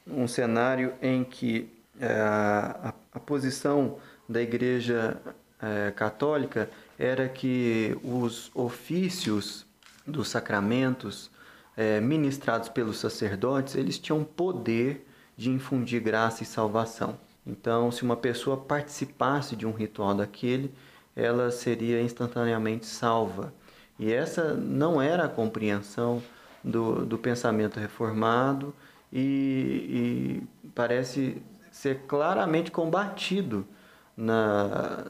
um 0.06 0.28
cenário 0.28 0.94
em 1.02 1.24
que 1.24 1.70
é, 2.00 2.20
a, 2.22 2.94
a, 3.14 3.20
posição 3.20 3.98
da 4.28 4.42
Igreja 4.42 5.20
é, 5.62 5.92
Católica 5.92 6.70
era 7.00 7.30
que 7.30 7.98
os 8.04 8.52
ofícios 8.54 9.66
dos 10.06 10.28
sacramentos 10.28 11.32
é, 11.78 12.02
ministrados 12.02 12.68
pelos 12.68 12.98
sacerdotes 12.98 13.76
eles 13.76 13.98
tinham 13.98 14.22
poder 14.22 15.08
de 15.38 15.50
infundir 15.50 16.02
graça 16.02 16.44
e 16.44 16.46
salvação. 16.46 17.18
Então, 17.48 17.90
se 17.90 18.04
uma 18.04 18.18
pessoa 18.18 18.58
participasse 18.58 19.56
de 19.56 19.66
um 19.66 19.72
ritual 19.72 20.14
daquele, 20.14 20.74
ela 21.16 21.50
seria 21.50 22.02
instantaneamente 22.02 22.86
salva. 22.86 23.54
E 23.98 24.12
essa 24.12 24.54
não 24.54 25.02
era 25.02 25.24
a 25.24 25.30
compreensão 25.30 26.22
do, 26.62 27.06
do 27.06 27.18
pensamento 27.18 27.80
reformado 27.80 28.76
e, 29.12 30.42
e 30.62 30.70
parece 30.76 31.42
ser 31.72 32.02
claramente 32.08 32.72
combatido 32.72 33.66
na, 34.16 35.06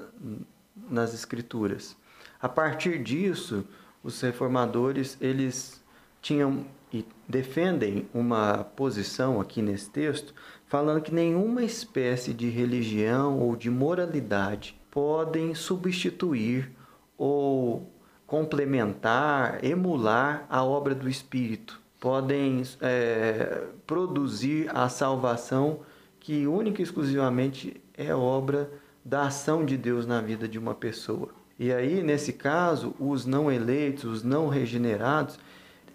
nas 0.89 1.13
escrituras. 1.13 1.95
A 2.41 2.47
partir 2.47 3.02
disso, 3.04 3.65
os 4.04 4.19
reformadores 4.21 5.17
eles 5.19 5.84
tinham 6.21 6.65
e 6.91 7.06
defendem 7.28 8.10
uma 8.13 8.63
posição 8.63 9.39
aqui 9.39 9.62
nesse 9.62 9.89
texto 9.89 10.34
falando 10.67 11.02
que 11.02 11.13
nenhuma 11.13 11.63
espécie 11.63 12.34
de 12.34 12.49
religião 12.49 13.39
ou 13.39 13.56
de 13.56 13.69
moralidade 13.69 14.80
podem 14.89 15.54
substituir 15.54 16.71
ou 17.17 17.91
complementar, 18.25 19.63
emular 19.63 20.45
a 20.49 20.63
obra 20.63 20.93
do 20.93 21.10
Espírito, 21.10 21.82
podem 21.99 22.63
é, 22.82 23.63
produzir 23.86 24.69
a 24.75 24.88
salvação 24.88 25.80
que 26.19 26.45
única 26.45 26.82
e 26.82 26.84
exclusivamente 26.84 27.82
é 27.97 28.13
obra 28.13 28.69
da 29.10 29.24
ação 29.24 29.65
de 29.65 29.76
Deus 29.76 30.06
na 30.06 30.22
vida 30.22 30.48
de 30.48 30.60
uma 30.60 30.76
pessoa. 30.76 31.30
E 31.58 31.74
aí, 31.74 32.04
nesse 32.04 32.32
caso, 32.32 32.95
os 33.00 33.26
não 33.26 33.52
eleitos, 33.52 34.04
os 34.04 34.24
não 34.24 34.48
regenerados, 34.48 35.39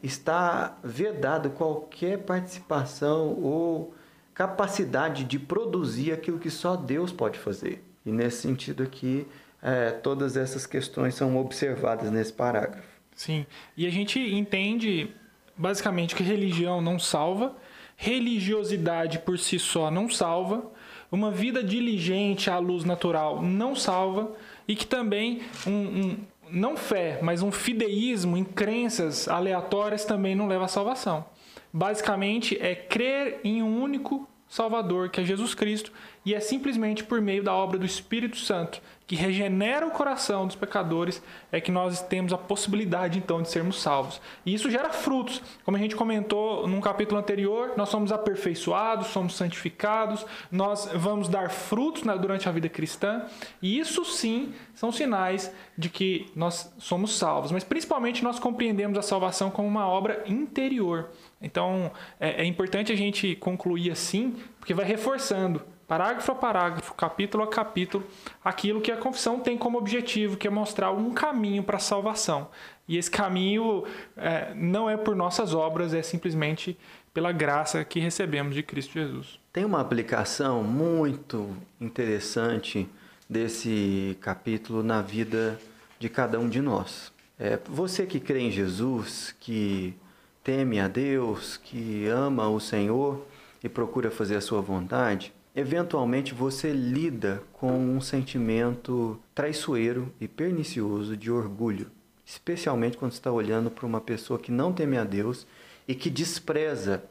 está 0.03 0.77
vedado 0.83 1.49
qualquer 1.51 2.19
participação 2.19 3.39
ou 3.41 3.95
capacidade 4.35 5.23
de 5.23 5.39
produzir 5.39 6.13
aquilo 6.13 6.41
que 6.41 6.51
só 6.51 6.75
Deus 6.75 7.13
pode 7.13 7.39
fazer. 7.39 7.85
E 8.05 8.11
nesse 8.11 8.43
sentido 8.43 8.83
aqui, 8.83 9.27
é, 9.63 9.93
todas 9.93 10.37
essas 10.37 10.67
questões 10.67 11.15
são 11.15 11.39
observadas 11.39 12.11
nesse 12.11 12.33
parágrafo. 12.33 12.89
Sim, 13.15 13.47
e 13.77 13.87
a 13.87 13.91
gente 13.91 14.19
entende 14.19 15.09
basicamente 15.57 16.17
que 16.17 16.23
religião 16.25 16.83
não 16.83 16.99
salva, 16.99 17.55
religiosidade 17.97 19.21
por 19.21 19.39
si 19.39 19.57
só 19.61 19.89
não 19.89 20.11
salva, 20.11 20.69
uma 21.15 21.31
vida 21.31 21.63
diligente 21.63 22.51
à 22.51 22.59
luz 22.59 22.85
natural 22.85 23.41
não 23.41 23.75
salva, 23.75 24.33
e 24.67 24.75
que 24.75 24.87
também 24.87 25.43
um, 25.67 25.71
um 25.71 26.17
não 26.51 26.77
fé, 26.77 27.19
mas 27.23 27.43
um 27.43 27.51
fideísmo 27.51 28.37
em 28.37 28.45
crenças 28.45 29.29
aleatórias 29.29 30.05
também 30.05 30.35
não 30.35 30.47
leva 30.47 30.65
à 30.65 30.69
salvação. 30.69 31.25
Basicamente 31.73 32.57
é 32.61 32.75
crer 32.75 33.41
em 33.45 33.63
um 33.63 33.83
único 33.83 34.29
Salvador, 34.49 35.09
que 35.09 35.21
é 35.21 35.25
Jesus 35.25 35.53
Cristo, 35.53 35.91
E 36.25 36.33
é 36.33 36.41
simplesmente 36.41 37.03
por 37.03 37.21
meio 37.21 37.43
da 37.43 37.53
obra 37.53 37.77
do 37.77 37.85
Espírito 37.85 38.37
Santo, 38.37 38.81
que 39.07 39.15
regenera 39.15 39.87
o 39.87 39.91
coração 39.91 40.47
dos 40.47 40.57
pecadores, 40.57 41.23
é 41.53 41.61
que 41.61 41.71
nós 41.71 42.01
temos 42.03 42.33
a 42.33 42.39
possibilidade 42.39 43.19
então 43.19 43.43
de 43.43 43.51
sermos 43.51 43.81
salvos. 43.81 44.21
E 44.47 44.55
isso 44.55 44.71
gera 44.71 44.91
frutos. 44.91 45.43
Como 45.65 45.77
a 45.77 45.81
gente 45.81 45.95
comentou 45.95 46.67
num 46.67 46.81
capítulo 46.81 47.21
anterior, 47.21 47.75
nós 47.77 47.91
somos 47.91 48.11
aperfeiçoados, 48.13 49.09
somos 49.09 49.35
santificados, 49.35 50.25
nós 50.51 50.89
vamos 50.95 51.29
dar 51.29 51.51
frutos 51.51 52.03
né, 52.05 52.17
durante 52.17 52.49
a 52.49 52.53
vida 52.53 52.69
cristã, 52.69 53.27
e 53.61 53.79
isso 53.79 54.05
sim 54.05 54.55
são 54.75 54.91
sinais 54.91 55.53
de 55.77 55.91
que 55.91 56.27
nós 56.35 56.73
somos 56.79 57.17
salvos. 57.17 57.53
Mas 57.53 57.63
principalmente 57.63 58.25
nós 58.25 58.39
compreendemos 58.39 58.97
a 58.97 59.03
salvação 59.03 59.51
como 59.51 59.69
uma 59.69 59.87
obra 59.87 60.23
interior. 60.27 61.11
Então 61.43 61.93
é, 62.19 62.43
é 62.43 62.45
importante 62.45 62.91
a 62.91 62.97
gente 62.97 63.37
concluir 63.37 63.91
assim, 63.91 64.35
porque 64.59 64.73
vai 64.73 64.87
reforçando 64.87 65.74
parágrafo 65.87 66.33
a 66.33 66.35
parágrafo, 66.35 66.95
capítulo 66.95 67.45
a 67.45 67.47
capítulo, 67.47 68.05
aquilo 68.45 68.81
que 68.81 68.91
a 68.91 68.97
confissão 68.97 69.41
tem 69.41 69.57
como 69.57 69.79
objetivo, 69.79 70.37
que 70.37 70.47
é 70.47 70.51
mostrar 70.51 70.91
um 70.91 71.13
caminho 71.13 71.63
para 71.63 71.77
a 71.77 71.81
salvação. 71.81 72.49
E 72.87 72.97
esse 72.97 73.11
caminho 73.11 73.85
é, 74.17 74.53
não 74.55 74.89
é 74.89 74.97
por 74.97 75.15
nossas 75.17 75.55
obras, 75.55 75.95
é 75.95 76.03
simplesmente 76.03 76.79
pela 77.13 77.33
graça 77.33 77.85
que 77.85 78.01
recebemos 78.01 78.55
de 78.55 78.63
Cristo 78.63 78.93
Jesus. 78.95 79.39
Tem 79.53 79.65
uma 79.65 79.81
aplicação 79.81 80.65
muito 80.65 81.57
interessante 81.81 82.89
desse 83.29 84.19
capítulo 84.21 84.83
na 84.83 85.01
vida 85.01 85.59
de 85.99 86.09
cada 86.09 86.39
um 86.39 86.49
de 86.49 86.61
nós. 86.61 87.13
É, 87.39 87.59
você 87.67 88.05
que 88.05 88.21
crê 88.21 88.41
em 88.41 88.51
Jesus, 88.51 89.35
que 89.41 89.95
teme 90.43 90.79
a 90.79 90.89
Deus, 90.89 91.57
que 91.57 92.07
ama 92.09 92.49
o 92.49 92.61
Senhor 92.61 93.27
e 93.63 93.69
procura 93.69 94.11
fazer 94.11 94.37
a 94.37 94.41
sua 94.41 94.61
vontade, 94.61 95.33
eventualmente 95.55 96.35
você 96.35 96.73
lida 96.73 97.43
com 97.53 97.73
um 97.73 98.01
sentimento 98.01 99.21
traiçoeiro 99.35 100.13
e 100.21 100.27
pernicioso 100.27 101.17
de 101.17 101.31
orgulho, 101.31 101.91
especialmente 102.25 102.97
quando 102.97 103.13
está 103.13 103.31
olhando 103.31 103.71
para 103.71 103.87
uma 103.87 104.01
pessoa 104.01 104.39
que 104.39 104.51
não 104.51 104.73
teme 104.73 104.99
a 104.99 105.05
Deus 105.05 105.47
e 105.87 105.95
que 105.95 106.11
despreza 106.11 107.05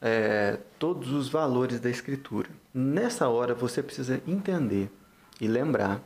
é, 0.00 0.58
todos 0.78 1.12
os 1.12 1.28
valores 1.28 1.80
da 1.80 1.88
Escritura. 1.88 2.48
Nessa 2.74 3.28
hora 3.28 3.54
você 3.54 3.82
precisa 3.82 4.20
entender 4.26 4.90
e 5.40 5.48
lembrar 5.48 6.02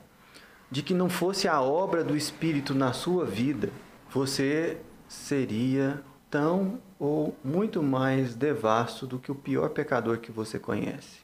de 0.70 0.82
que 0.82 0.94
não 0.94 1.10
fosse 1.10 1.48
a 1.48 1.60
obra 1.60 2.02
do 2.02 2.16
Espírito 2.16 2.74
na 2.74 2.92
sua 2.92 3.26
vida, 3.26 3.70
você 4.10 4.78
seria 5.08 6.02
tão 6.32 6.78
ou 6.98 7.36
muito 7.44 7.82
mais 7.82 8.34
devasto 8.34 9.06
do 9.06 9.18
que 9.18 9.30
o 9.30 9.34
pior 9.34 9.68
pecador 9.68 10.16
que 10.16 10.32
você 10.32 10.58
conhece. 10.58 11.18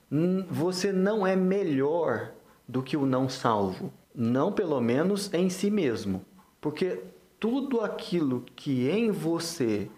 Você 0.50 0.92
não 0.92 1.26
é 1.26 1.34
melhor 1.34 2.32
do 2.68 2.82
que 2.82 2.94
o 2.94 3.06
não 3.06 3.26
salvo, 3.26 3.90
não 4.14 4.52
pelo 4.52 4.78
menos 4.82 5.32
em 5.32 5.48
si 5.48 5.70
mesmo, 5.70 6.22
porque 6.60 7.00
tudo 7.40 7.80
aquilo 7.80 8.44
que 8.54 8.90
em 8.90 9.10
você 9.10 9.88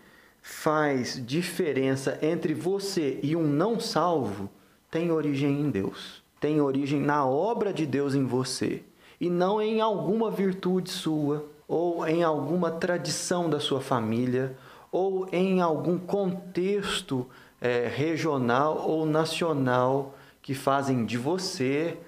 faz 0.41 1.21
diferença 1.27 2.17
entre 2.23 2.55
você 2.55 3.19
e 3.21 3.35
um 3.35 3.43
não 3.43 3.81
salvo 3.81 4.49
tem 4.91 5.11
origem 5.11 5.61
em 5.61 5.71
Deus, 5.71 6.23
tem 6.39 6.61
origem 6.61 7.01
na 7.01 7.27
obra 7.27 7.73
de 7.73 7.85
Deus 7.85 8.15
em 8.15 8.25
você. 8.25 8.85
E 9.21 9.29
não 9.29 9.61
em 9.61 9.81
alguma 9.81 10.31
virtude 10.31 10.89
sua 10.89 11.45
ou 11.67 12.07
em 12.07 12.23
alguma 12.23 12.71
tradição 12.71 13.51
da 13.51 13.61
sua 13.61 13.81
família 13.81 14.57
ou 14.91 15.29
em 15.33 15.61
algum 15.61 15.99
contexto 15.99 17.29
é, 17.61 17.89
regional 17.89 18.89
ou 18.89 19.07
nacional 19.07 20.15
que 20.43 20.55
fazem 20.55 21.05
de 21.05 21.19
você 21.19 21.99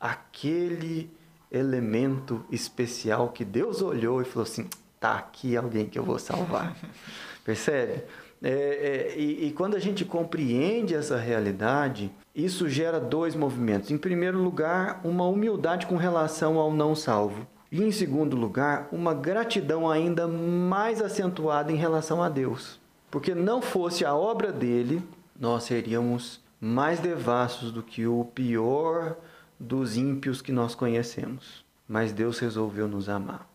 aquele 0.00 1.10
elemento 1.50 2.44
especial 2.50 3.28
que 3.28 3.44
Deus 3.44 3.82
olhou 3.82 4.20
e 4.22 4.24
falou 4.24 4.44
assim: 4.44 4.68
tá 4.98 5.16
aqui 5.16 5.56
alguém 5.56 5.86
que 5.86 5.98
eu 5.98 6.04
vou 6.04 6.18
salvar. 6.18 6.76
Percebe? 7.44 8.04
É, 8.42 8.50
é, 8.50 9.14
e, 9.16 9.46
e, 9.46 9.52
quando 9.52 9.76
a 9.76 9.78
gente 9.78 10.04
compreende 10.04 10.94
essa 10.94 11.16
realidade, 11.16 12.10
isso 12.34 12.68
gera 12.68 12.98
dois 12.98 13.36
movimentos. 13.36 13.92
Em 13.92 13.98
primeiro 13.98 14.42
lugar, 14.42 15.00
uma 15.04 15.24
humildade 15.28 15.86
com 15.86 15.96
relação 15.96 16.58
ao 16.58 16.72
não 16.72 16.94
salvo. 16.96 17.46
E 17.72 17.82
em 17.82 17.90
segundo 17.90 18.36
lugar, 18.36 18.86
uma 18.92 19.14
gratidão 19.14 19.90
ainda 19.90 20.28
mais 20.28 21.00
acentuada 21.00 21.72
em 21.72 21.76
relação 21.76 22.22
a 22.22 22.28
Deus. 22.28 22.78
Porque 23.10 23.34
não 23.34 23.62
fosse 23.62 24.04
a 24.04 24.14
obra 24.14 24.52
dele, 24.52 25.02
nós 25.40 25.64
seríamos 25.64 26.38
mais 26.60 27.00
devassos 27.00 27.72
do 27.72 27.82
que 27.82 28.06
o 28.06 28.26
pior 28.26 29.16
dos 29.58 29.96
ímpios 29.96 30.42
que 30.42 30.52
nós 30.52 30.74
conhecemos. 30.74 31.64
Mas 31.88 32.12
Deus 32.12 32.38
resolveu 32.38 32.86
nos 32.86 33.08
amar. 33.08 33.48